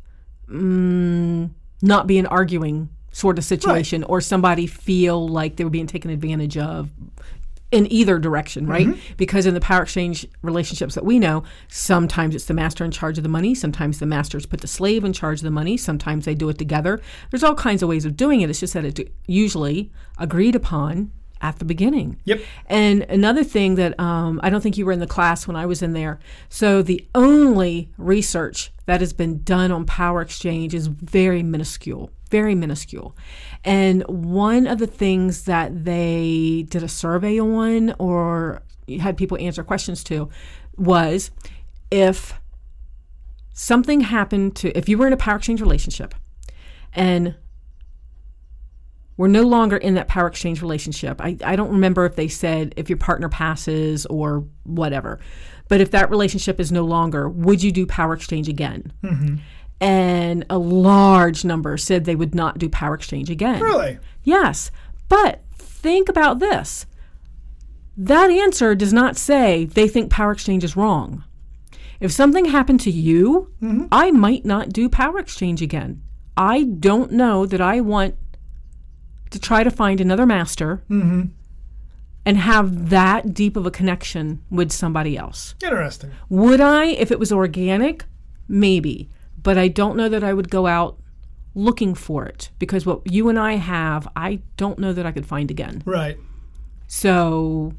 mm, 0.50 1.50
not 1.82 2.08
be 2.08 2.18
an 2.18 2.26
arguing 2.28 2.90
sort 3.18 3.40
of 3.40 3.44
situation 3.44 4.04
or 4.04 4.22
somebody 4.22 4.68
feel 4.68 5.28
like 5.28 5.56
they 5.56 5.64
were 5.64 5.72
being 5.72 5.88
taken 5.88 6.12
advantage 6.12 6.56
of 6.56 6.92
in 7.72 7.92
either 7.92 8.20
direction, 8.20 8.68
right? 8.68 8.86
Mm-hmm. 8.86 9.14
Because 9.18 9.48
in 9.48 9.56
the 9.56 9.60
power 9.60 9.82
exchange 9.82 10.28
relationships 10.44 10.94
that 10.94 11.04
we 11.04 11.18
know, 11.18 11.44
sometimes 11.68 12.36
it's 12.36 12.46
the 12.46 12.54
master 12.54 12.86
in 12.86 12.92
charge 12.92 13.18
of 13.18 13.24
the 13.24 13.30
money, 13.30 13.56
sometimes 13.56 13.98
the 13.98 14.06
masters 14.06 14.46
put 14.46 14.62
the 14.62 14.68
slave 14.68 15.04
in 15.04 15.14
charge 15.14 15.40
of 15.40 15.46
the 15.46 15.52
money, 15.52 15.78
sometimes 15.78 16.26
they 16.26 16.36
do 16.36 16.48
it 16.50 16.60
together. 16.60 17.02
There's 17.32 17.44
all 17.44 17.56
kinds 17.56 17.82
of 17.82 17.90
ways 17.90 18.06
of 18.06 18.16
doing 18.16 18.42
it. 18.42 18.52
It's 18.52 18.60
just 18.60 18.76
that 18.76 18.86
it's 18.86 19.02
usually 19.26 19.92
agreed 20.20 20.56
upon 20.56 21.12
at 21.42 21.60
the 21.60 21.66
beginning. 21.66 22.20
Yep. 22.26 22.42
And 22.68 23.04
another 23.04 23.44
thing 23.44 23.76
that 23.76 24.00
um, 24.00 24.40
I 24.44 24.50
don't 24.50 24.62
think 24.62 24.78
you 24.78 24.86
were 24.86 24.92
in 24.92 25.00
the 25.00 25.08
class 25.08 25.48
when 25.48 25.56
I 25.56 25.66
was 25.66 25.82
in 25.82 25.94
there. 25.94 26.20
So 26.50 26.82
the 26.82 27.06
only 27.16 27.90
research 27.98 28.72
that 28.86 29.02
has 29.02 29.14
been 29.14 29.44
done 29.44 29.72
on 29.72 29.86
power 29.86 30.22
exchange 30.22 30.74
is 30.74 30.88
very 30.88 31.44
minuscule, 31.44 32.10
very 32.30 32.56
minuscule. 32.56 33.16
And 33.64 34.04
one 34.08 34.68
of 34.68 34.80
the 34.80 34.88
things 34.88 35.44
that 35.44 35.86
they 35.86 36.66
did 36.70 36.84
a 36.84 36.88
survey 36.88 37.40
on 37.40 37.94
or 38.00 38.64
had 39.00 39.18
people 39.18 39.38
answer 39.38 39.64
questions 39.64 40.04
to 40.06 40.30
was 40.78 41.32
if 41.92 42.34
something 43.54 44.02
happened 44.02 44.56
to, 44.56 44.78
if 44.78 44.88
you 44.88 44.98
were 44.98 45.08
in 45.08 45.14
a 45.14 45.18
power 45.18 45.38
exchange 45.38 45.62
relationship 45.62 46.14
and 46.94 47.36
we're 49.18 49.28
no 49.28 49.42
longer 49.44 49.78
in 49.78 49.96
that 49.96 50.08
power 50.08 50.28
exchange 50.28 50.62
relationship. 50.62 51.20
I, 51.20 51.38
I 51.44 51.56
don't 51.56 51.72
remember 51.72 52.06
if 52.06 52.16
they 52.16 52.28
said 52.28 52.74
if 52.78 52.90
your 52.90 52.98
partner 52.98 53.30
passes 53.30 54.06
or 54.06 54.48
whatever. 54.64 55.20
But 55.68 55.82
if 55.82 55.92
that 55.92 56.10
relationship 56.10 56.60
is 56.60 56.72
no 56.72 56.86
longer, 56.86 57.28
would 57.28 57.62
you 57.62 57.72
do 57.72 57.86
power 57.86 58.14
exchange 58.14 58.48
again? 58.48 58.94
Mm-hmm. 59.04 59.36
And 59.82 60.46
a 60.50 60.58
large 60.58 61.44
number 61.44 61.78
said 61.78 62.06
they 62.06 62.16
would 62.16 62.34
not 62.34 62.58
do 62.58 62.70
power 62.70 62.94
exchange 62.94 63.30
again. 63.30 63.62
Really? 63.62 64.00
Yes. 64.24 64.72
But 65.10 65.42
think 65.58 66.10
about 66.10 66.40
this 66.40 66.86
that 67.98 68.30
answer 68.30 68.76
does 68.76 68.94
not 68.94 69.18
say 69.18 69.66
they 69.66 69.88
think 69.88 70.12
power 70.12 70.32
exchange 70.32 70.64
is 70.64 70.78
wrong. 70.78 71.24
If 72.00 72.12
something 72.12 72.46
happened 72.46 72.80
to 72.82 72.92
you, 72.92 73.52
mm-hmm. 73.60 73.86
I 73.92 74.12
might 74.12 74.46
not 74.46 74.70
do 74.70 74.88
power 74.88 75.18
exchange 75.18 75.64
again. 75.64 76.04
I 76.38 76.64
don't 76.64 77.12
know 77.12 77.48
that 77.48 77.60
I 77.60 77.82
want 77.82 78.16
to 79.30 79.40
try 79.40 79.64
to 79.64 79.72
find 79.72 80.00
another 80.02 80.26
master 80.26 80.84
mm-hmm. 80.90 81.26
and 82.26 82.38
have 82.38 82.90
that 82.90 83.34
deep 83.34 83.56
of 83.56 83.66
a 83.66 83.72
connection 83.72 84.44
with 84.50 84.72
somebody 84.72 85.18
else. 85.18 85.56
Interesting. 85.64 86.12
Would 86.30 86.62
I, 86.62 86.86
if 86.86 87.12
it 87.12 87.20
was 87.20 87.32
organic? 87.32 88.06
Maybe. 88.48 89.10
But 89.42 89.58
I 89.58 89.68
don't 89.68 89.98
know 89.98 90.10
that 90.10 90.24
I 90.24 90.34
would 90.34 90.50
go 90.50 90.68
out 90.68 90.98
looking 91.56 91.96
for 91.96 92.26
it 92.26 92.52
because 92.60 92.86
what 92.86 93.02
you 93.12 93.30
and 93.30 93.40
I 93.40 93.54
have, 93.54 94.08
I 94.16 94.42
don't 94.58 94.80
know 94.80 94.94
that 94.94 95.06
I 95.06 95.12
could 95.12 95.26
find 95.26 95.50
again. 95.50 95.82
Right. 95.86 96.18
So 96.88 97.74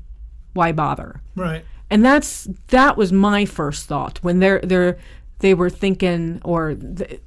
why 0.53 0.73
bother? 0.73 1.23
Right. 1.37 1.65
And 1.91 2.05
that's 2.05 2.49
that 2.69 2.97
was 2.97 3.13
my 3.13 3.45
first 3.45 3.87
thought 3.87 4.19
when 4.23 4.41
they're 4.41 4.61
they're 4.61 4.99
they 5.39 5.55
were 5.55 5.71
thinking 5.71 6.41
or 6.45 6.75
th- 6.75 7.21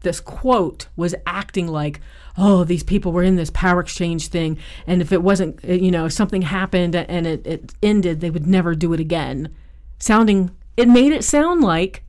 this 0.00 0.20
quote 0.20 0.88
was 0.96 1.14
acting 1.26 1.66
like 1.66 2.00
oh 2.38 2.64
these 2.64 2.82
people 2.82 3.12
were 3.12 3.22
in 3.22 3.36
this 3.36 3.50
power 3.50 3.80
exchange 3.80 4.28
thing 4.28 4.56
and 4.86 5.02
if 5.02 5.12
it 5.12 5.22
wasn't 5.22 5.62
uh, 5.64 5.72
you 5.72 5.90
know 5.90 6.06
if 6.06 6.12
something 6.12 6.42
happened 6.42 6.94
and 6.94 7.26
it, 7.26 7.46
it 7.46 7.74
ended 7.82 8.20
they 8.20 8.30
would 8.30 8.46
never 8.46 8.74
do 8.74 8.92
it 8.92 9.00
again. 9.00 9.54
Sounding 9.98 10.50
it 10.76 10.88
made 10.88 11.12
it 11.12 11.24
sound 11.24 11.60
like 11.60 12.02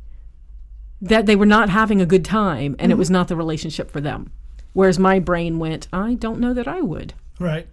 that 1.01 1.25
they 1.25 1.35
were 1.35 1.45
not 1.45 1.69
having 1.69 1.99
a 1.99 2.05
good 2.05 2.23
time 2.23 2.75
and 2.79 2.91
it 2.91 2.95
was 2.97 3.09
not 3.09 3.27
the 3.27 3.35
relationship 3.35 3.89
for 3.91 3.99
them. 4.01 4.31
Whereas 4.73 4.97
my 4.99 5.19
brain 5.19 5.59
went 5.59 5.87
i 5.91 6.13
don't 6.13 6.39
know 6.39 6.53
that 6.53 6.67
i 6.67 6.81
would. 6.81 7.13
Right. 7.39 7.67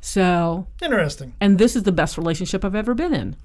so 0.00 0.66
Interesting. 0.82 1.34
and 1.40 1.58
this 1.58 1.74
is 1.74 1.82
the 1.84 1.92
best 1.92 2.16
relationship 2.18 2.64
i've 2.64 2.74
ever 2.74 2.94
been 2.94 3.14
in. 3.14 3.36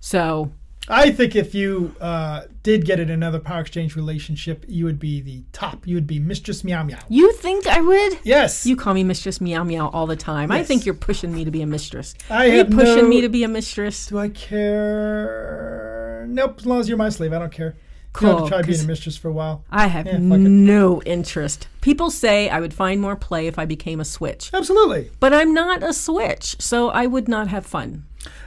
So 0.00 0.50
I 0.88 1.10
think 1.10 1.34
if 1.34 1.52
you 1.54 1.94
uh, 2.00 2.42
did 2.62 2.84
get 2.84 3.00
in 3.00 3.10
another 3.10 3.40
Power 3.40 3.60
Exchange 3.60 3.96
relationship, 3.96 4.64
you 4.68 4.84
would 4.84 5.00
be 5.00 5.20
the 5.20 5.42
top. 5.52 5.86
You 5.86 5.96
would 5.96 6.06
be 6.06 6.20
Mistress 6.20 6.62
Meow 6.62 6.84
Meow. 6.84 6.98
You 7.08 7.32
think 7.32 7.66
I 7.66 7.80
would? 7.80 8.18
Yes. 8.22 8.64
You 8.64 8.76
call 8.76 8.94
me 8.94 9.02
Mistress 9.02 9.40
Meow 9.40 9.64
Meow 9.64 9.88
all 9.88 10.06
the 10.06 10.14
time. 10.16 10.52
I 10.52 10.62
think 10.62 10.86
you're 10.86 10.94
pushing 10.94 11.34
me 11.34 11.44
to 11.44 11.50
be 11.50 11.62
a 11.62 11.66
mistress. 11.66 12.14
I 12.30 12.50
Are 12.50 12.54
you 12.56 12.64
pushing 12.64 13.04
no- 13.04 13.08
me 13.08 13.20
to 13.20 13.28
be 13.28 13.42
a 13.42 13.48
mistress? 13.48 14.06
Do 14.06 14.18
I 14.18 14.28
care? 14.28 16.26
Nope. 16.28 16.58
As 16.58 16.66
long 16.66 16.80
as 16.80 16.88
you're 16.88 16.98
my 16.98 17.08
slave, 17.08 17.32
I 17.32 17.38
don't 17.38 17.52
care. 17.52 17.76
You 18.20 18.28
Cool, 18.28 18.42
to 18.44 18.48
try 18.48 18.62
being 18.62 18.80
a 18.80 18.84
mistress 18.84 19.16
for 19.16 19.28
a 19.28 19.32
while. 19.32 19.64
I 19.70 19.88
have 19.88 20.06
Yeah, 20.06 20.18
no 20.18 21.02
interest. 21.02 21.68
People 21.82 22.10
say 22.10 22.48
I 22.48 22.60
would 22.60 22.72
find 22.74 23.00
more 23.00 23.16
play 23.16 23.46
if 23.46 23.58
I 23.58 23.64
became 23.66 24.00
a 24.00 24.04
switch, 24.04 24.50
Absolutely. 24.54 25.10
but 25.20 25.32
I'm 25.34 25.52
not 25.52 25.82
a 25.82 25.92
switch, 25.92 26.56
so 26.60 26.88
I 26.88 27.06
would 27.06 27.28
not 27.28 27.48
have 27.48 27.66
fun. 27.66 28.04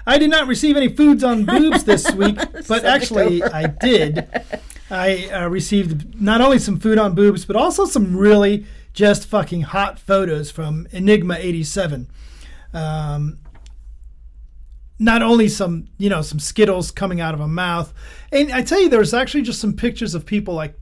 I 0.08 0.18
did 0.18 0.30
not 0.30 0.48
receive 0.48 0.76
any 0.76 0.90
foods 0.90 1.24
on 1.24 1.46
boobs 1.46 1.84
this 1.84 2.12
week, 2.16 2.38
but 2.68 2.84
actually 2.84 3.44
I 3.44 3.68
did. 3.68 4.28
I 4.92 5.30
uh, 5.32 5.48
received 5.50 6.20
not 6.20 6.42
only 6.42 6.58
some 6.60 6.80
food 6.80 6.98
on 6.98 7.14
boobs, 7.14 7.46
but 7.46 7.56
also 7.56 7.86
some 7.86 8.18
really 8.18 8.66
just 8.94 9.28
fucking 9.28 9.62
hot 9.62 10.00
photos 10.00 10.50
from 10.52 10.88
Enigma 10.92 11.36
87. 11.40 12.08
Um, 12.74 13.38
not 15.00 15.22
only 15.22 15.48
some, 15.48 15.88
you 15.98 16.10
know, 16.10 16.22
some 16.22 16.40
Skittles 16.40 16.92
coming 16.92 17.22
out 17.22 17.34
of 17.34 17.40
a 17.40 17.48
mouth, 17.48 17.94
and 18.32 18.52
I 18.52 18.62
tell 18.62 18.82
you, 18.82 18.90
there 18.90 19.00
was 19.00 19.14
actually 19.14 19.44
just 19.44 19.60
some 19.60 19.74
pictures 19.74 20.14
of 20.14 20.26
people 20.26 20.54
like 20.54 20.76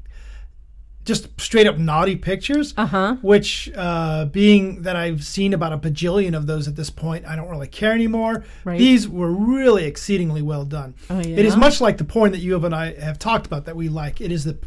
just 1.06 1.40
straight 1.40 1.66
up 1.68 1.78
naughty 1.78 2.18
pictures. 2.18 2.74
Uh-huh. 2.76 3.16
Which, 3.22 3.72
uh, 3.76 4.26
being 4.26 4.82
that 4.82 4.98
I've 4.98 5.24
seen 5.24 5.54
about 5.54 5.72
a 5.72 5.78
bajillion 5.78 6.36
of 6.36 6.48
those 6.48 6.68
at 6.68 6.76
this 6.76 6.90
point, 6.90 7.26
I 7.26 7.36
don't 7.38 7.48
really 7.48 7.68
care 7.68 7.94
anymore. 7.94 8.44
Right. 8.66 8.78
These 8.78 9.08
were 9.08 9.32
really 9.32 9.86
exceedingly 9.86 10.42
well 10.42 10.66
done. 10.66 10.96
Oh, 11.10 11.20
yeah? 11.20 11.38
It 11.38 11.46
is 11.46 11.56
much 11.56 11.80
like 11.80 11.98
the 11.98 12.04
porn 12.04 12.34
that 12.34 12.40
you 12.40 12.64
and 12.64 12.76
I 12.76 13.00
have 13.00 13.18
talked 13.20 13.46
about 13.46 13.66
that 13.66 13.76
we 13.76 13.88
like. 13.88 14.20
It 14.20 14.34
is 14.34 14.44
the, 14.44 14.58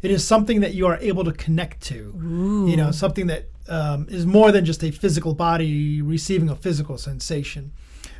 it 0.00 0.12
is 0.12 0.24
something 0.24 0.60
that 0.60 0.74
you 0.74 0.86
are 0.86 0.98
able 0.98 1.24
to 1.24 1.32
connect 1.32 1.80
to. 1.84 2.14
Ooh. 2.22 2.68
You 2.68 2.76
know, 2.76 2.92
something 2.92 3.26
that 3.26 3.46
um, 3.68 4.06
is 4.08 4.24
more 4.24 4.52
than 4.52 4.64
just 4.64 4.84
a 4.84 4.92
physical 4.92 5.34
body 5.34 6.00
receiving 6.00 6.48
a 6.48 6.54
physical 6.54 6.96
sensation. 6.96 7.72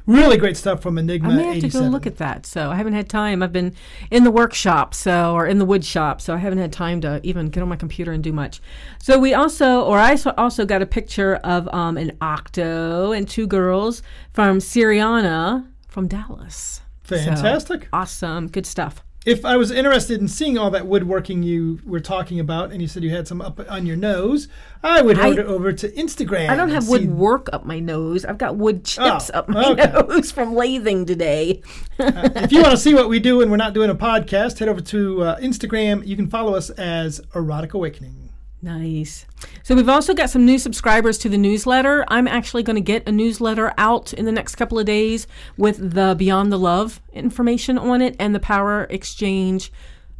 Really 0.08 0.38
great 0.38 0.56
stuff 0.56 0.80
from 0.80 0.96
Enigma 0.96 1.28
I 1.28 1.36
may 1.36 1.44
have 1.44 1.60
to 1.60 1.68
go 1.68 1.80
look 1.80 2.06
at 2.06 2.16
that. 2.16 2.46
So 2.46 2.70
I 2.70 2.76
haven't 2.76 2.94
had 2.94 3.10
time. 3.10 3.42
I've 3.42 3.52
been 3.52 3.74
in 4.10 4.24
the 4.24 4.30
workshop, 4.30 4.94
so 4.94 5.34
or 5.34 5.46
in 5.46 5.58
the 5.58 5.66
wood 5.66 5.84
shop, 5.84 6.22
so 6.22 6.32
I 6.32 6.38
haven't 6.38 6.60
had 6.60 6.72
time 6.72 7.02
to 7.02 7.20
even 7.22 7.50
get 7.50 7.62
on 7.62 7.68
my 7.68 7.76
computer 7.76 8.12
and 8.12 8.24
do 8.24 8.32
much. 8.32 8.62
So 8.98 9.18
we 9.18 9.34
also, 9.34 9.82
or 9.82 9.98
I 9.98 10.16
also 10.38 10.64
got 10.64 10.80
a 10.80 10.86
picture 10.86 11.36
of 11.36 11.68
um, 11.74 11.98
an 11.98 12.16
octo 12.22 13.12
and 13.12 13.28
two 13.28 13.46
girls 13.46 14.02
from 14.32 14.60
Syriana 14.60 15.68
from 15.88 16.08
Dallas. 16.08 16.80
So, 17.04 17.18
Fantastic. 17.18 17.88
awesome, 17.92 18.48
good 18.48 18.64
stuff. 18.64 19.04
If 19.26 19.44
I 19.44 19.56
was 19.56 19.70
interested 19.70 20.20
in 20.20 20.28
seeing 20.28 20.56
all 20.56 20.70
that 20.70 20.86
woodworking 20.86 21.42
you 21.42 21.80
were 21.84 22.00
talking 22.00 22.40
about, 22.40 22.70
and 22.72 22.80
you 22.80 22.88
said 22.88 23.02
you 23.02 23.10
had 23.10 23.28
some 23.28 23.42
up 23.42 23.60
on 23.68 23.84
your 23.84 23.96
nose, 23.96 24.48
I 24.82 25.02
would 25.02 25.18
head 25.18 25.38
over 25.40 25.72
to 25.72 25.88
Instagram. 25.90 26.48
I 26.48 26.56
don't 26.56 26.70
have 26.70 26.84
see- 26.84 26.90
wood 26.90 27.10
work 27.14 27.48
up 27.52 27.66
my 27.66 27.78
nose. 27.80 28.24
I've 28.24 28.38
got 28.38 28.56
wood 28.56 28.84
chips 28.84 29.30
Oh, 29.34 29.40
up 29.40 29.48
my 29.48 29.72
okay. 29.72 29.90
nose 30.08 30.30
from 30.30 30.54
lathing 30.54 31.04
today. 31.06 31.62
if 31.98 32.52
you 32.52 32.60
want 32.62 32.70
to 32.70 32.78
see 32.78 32.94
what 32.94 33.08
we 33.08 33.18
do 33.18 33.42
and 33.42 33.50
we're 33.50 33.56
not 33.58 33.74
doing 33.74 33.90
a 33.90 33.94
podcast, 33.94 34.60
head 34.60 34.68
over 34.68 34.80
to 34.80 35.22
uh, 35.22 35.40
Instagram. 35.40 36.06
You 36.06 36.16
can 36.16 36.28
follow 36.30 36.54
us 36.54 36.70
as 36.70 37.20
Erotic 37.34 37.74
Awakening. 37.74 38.27
Nice. 38.60 39.24
So 39.62 39.74
we've 39.74 39.88
also 39.88 40.14
got 40.14 40.30
some 40.30 40.44
new 40.44 40.58
subscribers 40.58 41.18
to 41.18 41.28
the 41.28 41.38
newsletter. 41.38 42.04
I'm 42.08 42.26
actually 42.26 42.64
going 42.64 42.76
to 42.76 42.82
get 42.82 43.08
a 43.08 43.12
newsletter 43.12 43.72
out 43.78 44.12
in 44.12 44.24
the 44.24 44.32
next 44.32 44.56
couple 44.56 44.78
of 44.78 44.86
days 44.86 45.26
with 45.56 45.94
the 45.94 46.16
Beyond 46.18 46.50
the 46.50 46.58
Love 46.58 47.00
information 47.12 47.78
on 47.78 48.02
it 48.02 48.16
and 48.18 48.34
the 48.34 48.40
Power 48.40 48.84
Exchange 48.90 49.72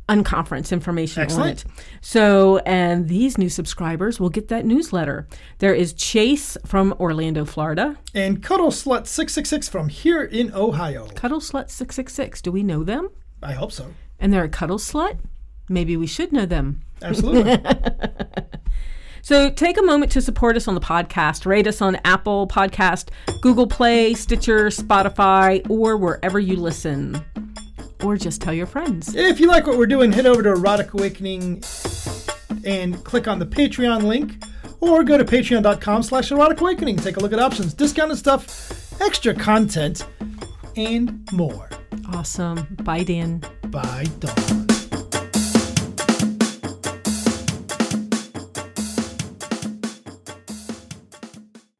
unconference 0.09 0.73
information 0.73 1.23
Excellent. 1.23 1.65
on 1.67 1.73
it. 1.73 1.85
So, 2.01 2.59
and 2.59 3.09
these 3.09 3.37
new 3.37 3.51
subscribers 3.51 4.19
will 4.19 4.31
get 4.31 4.49
that 4.49 4.65
newsletter. 4.65 5.27
There 5.59 5.75
is 5.75 5.93
Chase 5.93 6.57
from 6.65 6.95
Orlando, 6.99 7.45
Florida. 7.45 7.97
And 8.15 8.43
Cuddle 8.43 8.71
Slut 8.71 9.07
666 9.07 9.69
from 9.69 9.89
here 9.89 10.23
in 10.23 10.55
Ohio. 10.55 11.09
Cuddle 11.09 11.41
Slut 11.41 11.71
666. 11.71 12.41
Do 12.41 12.53
we 12.53 12.63
know 12.63 12.85
them? 12.85 13.11
I 13.43 13.53
hope 13.53 13.73
so. 13.73 13.93
And 14.19 14.33
they're 14.33 14.45
a 14.45 14.49
cuddle 14.49 14.79
slut? 14.79 15.19
Maybe 15.69 15.97
we 15.97 16.07
should 16.07 16.33
know 16.33 16.47
them. 16.47 16.81
Absolutely. 17.03 17.59
So 19.21 19.51
take 19.51 19.77
a 19.77 19.83
moment 19.83 20.11
to 20.13 20.23
support 20.23 20.57
us 20.57 20.69
on 20.69 20.75
the 20.75 20.81
podcast. 20.81 21.45
Rate 21.45 21.67
us 21.67 21.83
on 21.83 21.97
Apple 22.03 22.49
Podcast, 22.49 23.11
Google 23.43 23.67
Play, 23.67 24.15
Stitcher, 24.15 24.69
Spotify, 24.69 25.69
or 25.69 25.99
wherever 25.99 26.39
you 26.41 26.57
listen. 26.57 27.23
Or 28.03 28.17
just 28.17 28.41
tell 28.41 28.55
your 28.55 28.65
friends. 28.65 29.15
if 29.15 29.39
you 29.39 29.49
like 29.49 29.67
what 29.67 29.77
we're 29.77 29.87
doing, 29.87 30.13
head 30.13 30.25
over 30.25 30.43
to 30.43 30.51
Erotic 30.51 30.95
Awakening 30.95 31.63
and 32.65 33.05
click 33.05 33.29
on 33.29 33.39
the 33.39 33.45
Patreon 33.45 34.05
link. 34.05 34.43
Or 34.81 35.05
go 35.05 35.19
to 35.19 35.25
patreon.com 35.27 36.05
slash 36.05 36.31
erotic 36.31 36.63
awakening. 36.63 36.97
Take 36.97 37.19
a 37.19 37.21
look 37.21 37.35
at 37.35 37.39
options, 37.39 37.75
discounted 37.75 38.17
stuff, 38.17 38.99
extra 39.03 39.35
content, 39.35 40.07
and 40.77 41.29
more. 41.33 41.69
Awesome. 42.15 42.67
Bye, 42.83 43.03
Dan. 43.03 43.43
Bye, 43.67 44.07
Dawn. 44.21 44.68